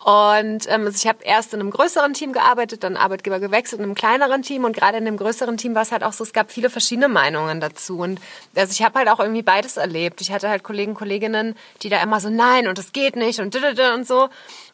[0.03, 3.85] Und ähm, also ich habe erst in einem größeren Team gearbeitet, dann Arbeitgeber gewechselt in
[3.85, 6.33] einem kleineren Team und gerade in dem größeren Team war es halt auch so, es
[6.33, 8.19] gab viele verschiedene Meinungen dazu und
[8.55, 10.19] also ich habe halt auch irgendwie beides erlebt.
[10.21, 13.55] Ich hatte halt Kollegen, Kolleginnen, die da immer so nein und das geht nicht und
[13.55, 14.29] und so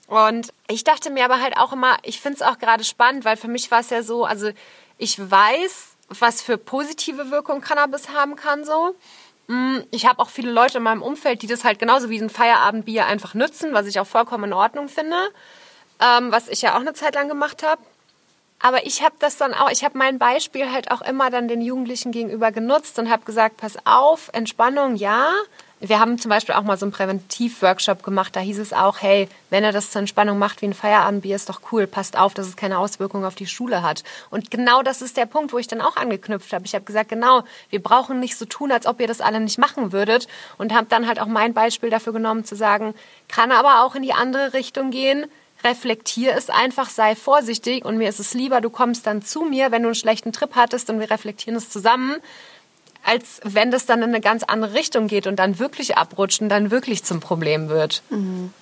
[0.08, 3.36] und ich dachte mir aber halt auch immer, ich finde es auch gerade spannend, weil
[3.36, 4.50] für mich war es ja so, also
[4.98, 8.96] ich weiß, was für positive Wirkung Cannabis haben kann so.
[9.48, 12.30] Mm, ich habe auch viele Leute in meinem Umfeld, die das halt genauso wie ein
[12.30, 15.18] Feierabendbier einfach nützen, was ich auch vollkommen in Ordnung finde,
[16.02, 17.82] ähm, was ich ja auch eine Zeit lang gemacht habe.
[18.60, 21.62] Aber ich habe das dann auch, ich habe mein Beispiel halt auch immer dann den
[21.62, 25.32] Jugendlichen gegenüber genutzt und habe gesagt, pass auf, Entspannung, ja,
[25.80, 28.36] wir haben zum Beispiel auch mal so einen Präventivworkshop gemacht.
[28.36, 31.50] Da hieß es auch, hey, wenn er das zur Entspannung macht wie ein Feierabendbier, ist
[31.50, 31.86] doch cool.
[31.86, 34.04] Passt auf, dass es keine Auswirkungen auf die Schule hat.
[34.32, 36.66] Und genau das ist der Punkt, wo ich dann auch angeknüpft habe.
[36.66, 39.60] Ich habe gesagt, genau, wir brauchen nicht so tun, als ob ihr das alle nicht
[39.60, 40.28] machen würdet.
[40.58, 42.96] Und habe dann halt auch mein Beispiel dafür genommen, zu sagen,
[43.28, 45.28] kann aber auch in die andere Richtung gehen.
[45.64, 49.72] Reflektier es einfach, sei vorsichtig und mir ist es lieber, du kommst dann zu mir,
[49.72, 52.18] wenn du einen schlechten Trip hattest und wir reflektieren es zusammen,
[53.08, 56.72] als wenn das dann in eine ganz andere Richtung geht und dann wirklich abrutschen, dann
[56.72, 58.04] wirklich zum Problem wird.
[58.10, 58.54] Mhm.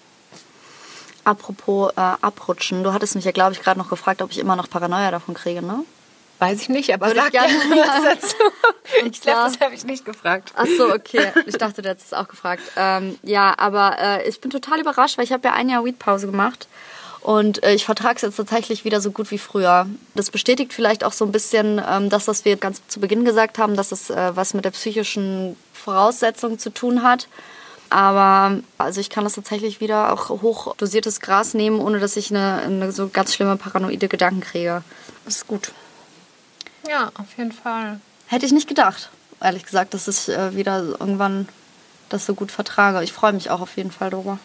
[1.24, 4.56] Apropos äh, abrutschen, du hattest mich ja, glaube ich, gerade noch gefragt, ob ich immer
[4.56, 5.84] noch Paranoia davon kriege, ne?
[6.38, 8.36] Weiß ich nicht, aber Würde sag gerne was dazu.
[9.06, 10.52] ich glaube, das habe ich nicht gefragt.
[10.56, 11.32] Ach so, okay.
[11.48, 12.62] Ich dachte, du hättest es auch gefragt.
[12.76, 16.28] Ähm, ja, aber äh, ich bin total überrascht, weil ich habe ja ein Jahr Weed-Pause
[16.28, 16.68] gemacht
[17.26, 19.88] und äh, ich vertrage es jetzt tatsächlich wieder so gut wie früher.
[20.14, 23.58] Das bestätigt vielleicht auch so ein bisschen ähm, das, was wir ganz zu Beginn gesagt
[23.58, 27.28] haben, dass es äh, was mit der psychischen Voraussetzung zu tun hat.
[27.90, 32.62] Aber also ich kann das tatsächlich wieder auch hochdosiertes Gras nehmen, ohne dass ich eine,
[32.62, 34.84] eine so ganz schlimme paranoide Gedanken kriege.
[35.24, 35.72] Das ist gut.
[36.88, 38.00] Ja, auf jeden Fall.
[38.28, 39.10] Hätte ich nicht gedacht,
[39.42, 41.50] ehrlich gesagt, dass ich äh, wieder irgendwann
[42.10, 43.04] das so gut vertrage.
[43.04, 44.38] Ich freue mich auch auf jeden Fall darüber.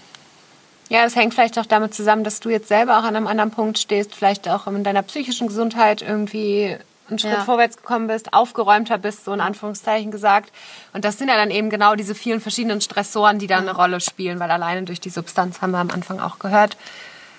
[0.91, 3.53] Ja, es hängt vielleicht auch damit zusammen, dass du jetzt selber auch an einem anderen
[3.53, 6.77] Punkt stehst, vielleicht auch in deiner psychischen Gesundheit irgendwie
[7.09, 7.45] einen Schritt ja.
[7.45, 10.53] vorwärts gekommen bist, aufgeräumter bist, so in Anführungszeichen gesagt.
[10.93, 14.01] Und das sind ja dann eben genau diese vielen verschiedenen Stressoren, die da eine Rolle
[14.01, 16.77] spielen, weil alleine durch die Substanz, haben wir am Anfang auch gehört,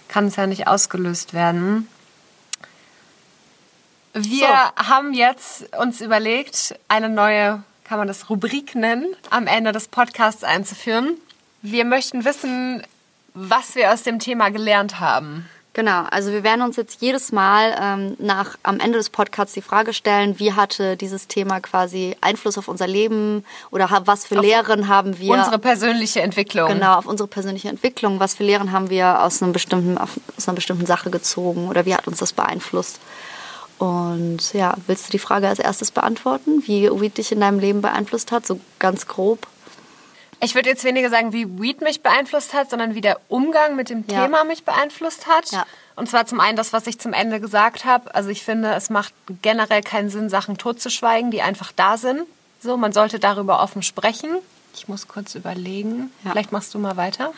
[0.07, 1.89] kann es ja nicht ausgelöst werden.
[4.13, 4.89] Wir so.
[4.89, 10.45] haben jetzt uns überlegt, eine neue, kann man das Rubrik nennen, am Ende des Podcasts
[10.45, 11.17] einzuführen.
[11.61, 12.83] Wir möchten wissen,
[13.33, 15.47] was wir aus dem Thema gelernt haben.
[15.73, 19.61] Genau, also wir werden uns jetzt jedes Mal ähm, nach am Ende des Podcasts die
[19.61, 24.43] Frage stellen, wie hatte dieses Thema quasi Einfluss auf unser Leben oder was für auf
[24.43, 26.67] Lehren haben wir unsere persönliche Entwicklung.
[26.67, 30.55] Genau, auf unsere persönliche Entwicklung, was für Lehren haben wir aus einem bestimmten aus einer
[30.55, 32.99] bestimmten Sache gezogen oder wie hat uns das beeinflusst?
[33.77, 37.81] Und ja, willst du die Frage als erstes beantworten, wie Weed dich in deinem Leben
[37.81, 39.47] beeinflusst hat, so ganz grob?
[40.43, 43.89] Ich würde jetzt weniger sagen, wie Weed mich beeinflusst hat, sondern wie der Umgang mit
[43.89, 44.23] dem ja.
[44.23, 45.51] Thema mich beeinflusst hat.
[45.51, 45.65] Ja.
[45.95, 48.13] Und zwar zum einen das, was ich zum Ende gesagt habe.
[48.15, 52.21] Also ich finde, es macht generell keinen Sinn, Sachen totzuschweigen, die einfach da sind.
[52.61, 54.29] So, man sollte darüber offen sprechen.
[54.73, 56.11] Ich muss kurz überlegen.
[56.23, 56.31] Ja.
[56.31, 57.33] Vielleicht machst du mal weiter.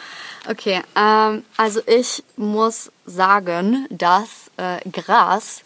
[0.49, 5.63] Okay, ähm, also ich muss sagen, dass äh, Gras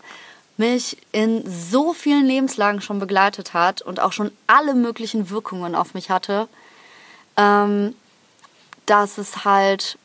[0.57, 5.93] mich in so vielen Lebenslagen schon begleitet hat und auch schon alle möglichen Wirkungen auf
[5.93, 6.47] mich hatte,
[7.38, 7.95] ähm,
[8.85, 9.97] dass es halt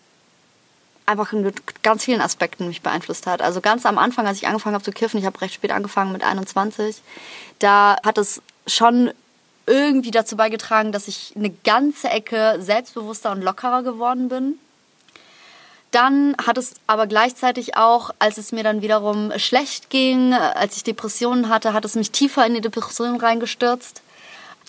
[1.07, 1.53] einfach in
[1.83, 3.43] ganz vielen Aspekten mich beeinflusst hat.
[3.43, 6.13] Also ganz am Anfang, als ich angefangen habe zu kiffen, ich habe recht spät angefangen
[6.13, 7.03] mit 21,
[7.59, 9.11] da hat es schon
[9.67, 14.59] irgendwie dazu beigetragen, dass ich eine ganze Ecke selbstbewusster und lockerer geworden bin.
[15.91, 20.85] Dann hat es aber gleichzeitig auch, als es mir dann wiederum schlecht ging, als ich
[20.85, 24.03] Depressionen hatte, hat es mich tiefer in die Depression reingestürzt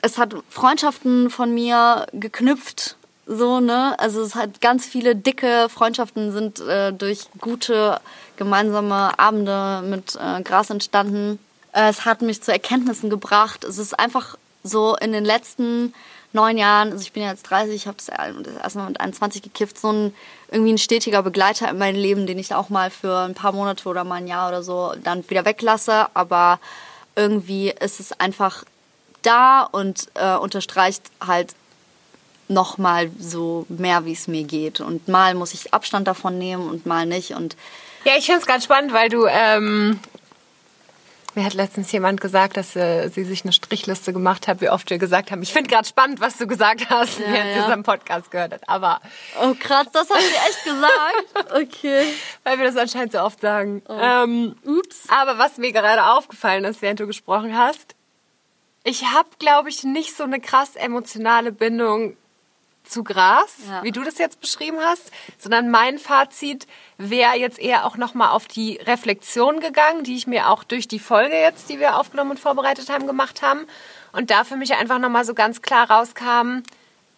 [0.04, 3.97] es hat Freundschaften von mir geknüpft, so, ne?
[3.99, 8.01] Also es hat ganz viele dicke Freundschaften sind äh, durch gute
[8.36, 11.39] gemeinsame Abende mit äh, Gras entstanden.
[11.72, 13.64] Äh, es hat mich zu Erkenntnissen gebracht.
[13.64, 15.93] Es ist einfach so in den letzten
[16.34, 19.80] neun Jahren, also ich bin ja jetzt 30, ich habe das erstmal mit 21 gekifft,
[19.80, 20.14] so ein
[20.51, 23.88] irgendwie ein stetiger Begleiter in meinem Leben, den ich auch mal für ein paar Monate
[23.88, 26.08] oder mal ein Jahr oder so dann wieder weglasse.
[26.14, 26.60] Aber
[27.16, 28.66] irgendwie ist es einfach
[29.26, 31.55] da und äh, unterstreicht halt
[32.47, 34.82] nochmal so mehr, wie es mir geht.
[34.82, 37.32] Und mal muss ich Abstand davon nehmen und mal nicht.
[37.32, 37.55] Und
[38.05, 39.99] ja, ich finde es ganz spannend, weil du ähm,
[41.36, 44.89] Mir hat letztens jemand gesagt, dass äh, sie sich eine Strichliste gemacht hat, wie oft
[44.89, 45.41] wir gesagt haben.
[45.41, 47.63] Ich finde gerade spannend, was du gesagt hast, ja, während ja.
[47.63, 48.69] unseren Podcast gehört hat.
[48.69, 48.99] Aber
[49.41, 50.91] oh krass, das hat sie echt gesagt.
[51.63, 52.05] Okay.
[52.43, 53.84] Weil wir das anscheinend so oft sagen.
[53.88, 53.97] Oh.
[53.99, 55.07] Ähm, Ups.
[55.07, 57.95] Aber was mir gerade aufgefallen ist, während du gesprochen hast,
[58.84, 62.18] ich habe, glaube ich, nicht so eine krass emotionale Bindung
[62.84, 63.82] zu Gras, ja.
[63.84, 66.68] wie du das jetzt beschrieben hast, sondern mein Fazit
[66.98, 71.00] wäre jetzt eher auch nochmal auf die Reflexion gegangen, die ich mir auch durch die
[71.00, 73.66] Folge jetzt, die wir aufgenommen und vorbereitet haben, gemacht haben.
[74.12, 76.64] Und da für mich einfach nochmal so ganz klar rauskam,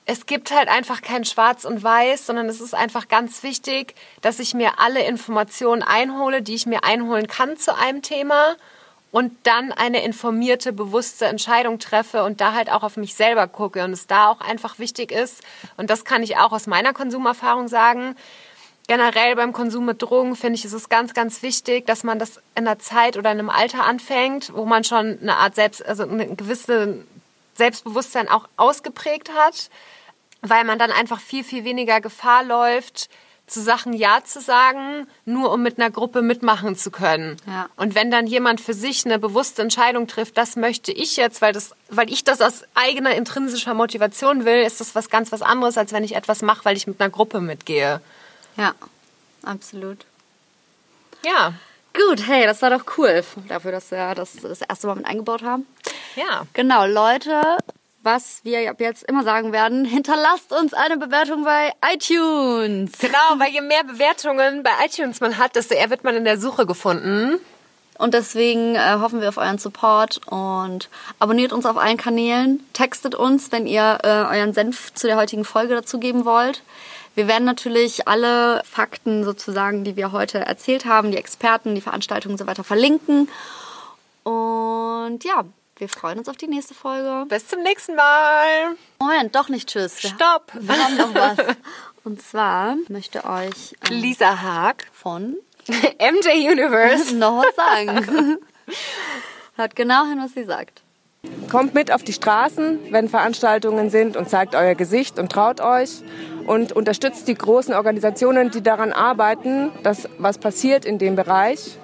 [0.05, 4.37] es gibt halt einfach kein Schwarz und Weiß, sondern es ist einfach ganz wichtig, dass
[4.37, 8.55] ich mir alle Informationen einhole, die ich mir einholen kann zu einem Thema
[9.15, 13.85] und dann eine informierte, bewusste Entscheidung treffe und da halt auch auf mich selber gucke
[13.85, 15.41] und es da auch einfach wichtig ist,
[15.77, 18.17] und das kann ich auch aus meiner Konsumerfahrung sagen,
[18.89, 22.41] generell beim Konsum mit Drogen finde ich, ist es ganz, ganz wichtig, dass man das
[22.55, 26.03] in einer Zeit oder in einem Alter anfängt, wo man schon eine Art Selbst, also
[26.03, 27.05] eine gewisse
[27.53, 29.69] Selbstbewusstsein auch ausgeprägt hat,
[30.41, 33.09] weil man dann einfach viel, viel weniger Gefahr läuft,
[33.47, 37.37] zu Sachen Ja zu sagen, nur um mit einer Gruppe mitmachen zu können.
[37.45, 37.69] Ja.
[37.75, 41.53] Und wenn dann jemand für sich eine bewusste Entscheidung trifft, das möchte ich jetzt, weil,
[41.53, 45.77] das, weil ich das aus eigener intrinsischer Motivation will, ist das was ganz was anderes,
[45.77, 48.01] als wenn ich etwas mache, weil ich mit einer Gruppe mitgehe.
[48.57, 48.73] Ja,
[49.43, 50.05] absolut.
[51.23, 51.53] Ja.
[51.93, 55.43] Gut, hey, das war doch cool, dafür, dass wir das das erste Mal mit eingebaut
[55.43, 55.65] haben.
[56.15, 56.45] Ja.
[56.53, 57.41] Genau, Leute,
[58.05, 62.91] was wir ab jetzt immer sagen werden, hinterlasst uns eine Bewertung bei iTunes.
[62.99, 66.39] Genau, weil je mehr Bewertungen bei iTunes man hat, desto eher wird man in der
[66.39, 67.39] Suche gefunden.
[67.97, 73.15] Und deswegen äh, hoffen wir auf euren Support und abonniert uns auf allen Kanälen, textet
[73.15, 76.61] uns, wenn ihr äh, euren Senf zu der heutigen Folge dazugeben wollt.
[77.15, 82.33] Wir werden natürlich alle Fakten sozusagen, die wir heute erzählt haben, die Experten, die Veranstaltungen
[82.33, 83.29] und so weiter verlinken.
[84.23, 85.45] Und ja,
[85.77, 87.25] wir freuen uns auf die nächste Folge.
[87.27, 88.75] Bis zum nächsten Mal.
[88.99, 89.99] Moment, doch nicht tschüss.
[89.99, 90.51] Stopp.
[90.53, 91.37] Wir haben noch was.
[92.05, 95.35] Und zwar möchte euch ähm, Lisa Haag von
[95.67, 98.37] MJ Universe noch was sagen.
[99.55, 100.81] Hört genau hin, was sie sagt.
[101.49, 106.03] Kommt mit auf die Straßen, wenn Veranstaltungen sind und zeigt euer Gesicht und traut euch
[106.45, 111.77] und unterstützt die großen Organisationen, die daran arbeiten, dass was passiert in dem Bereich.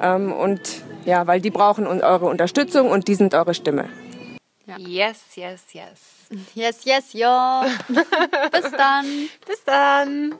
[0.00, 0.60] Ähm, und
[1.04, 3.88] ja, weil die brauchen eure Unterstützung und die sind eure Stimme.
[4.66, 4.76] Ja.
[4.76, 6.00] Yes, yes, yes.
[6.54, 7.64] Yes, yes, ja.
[7.88, 9.06] Bis dann.
[9.46, 10.34] Bis dann.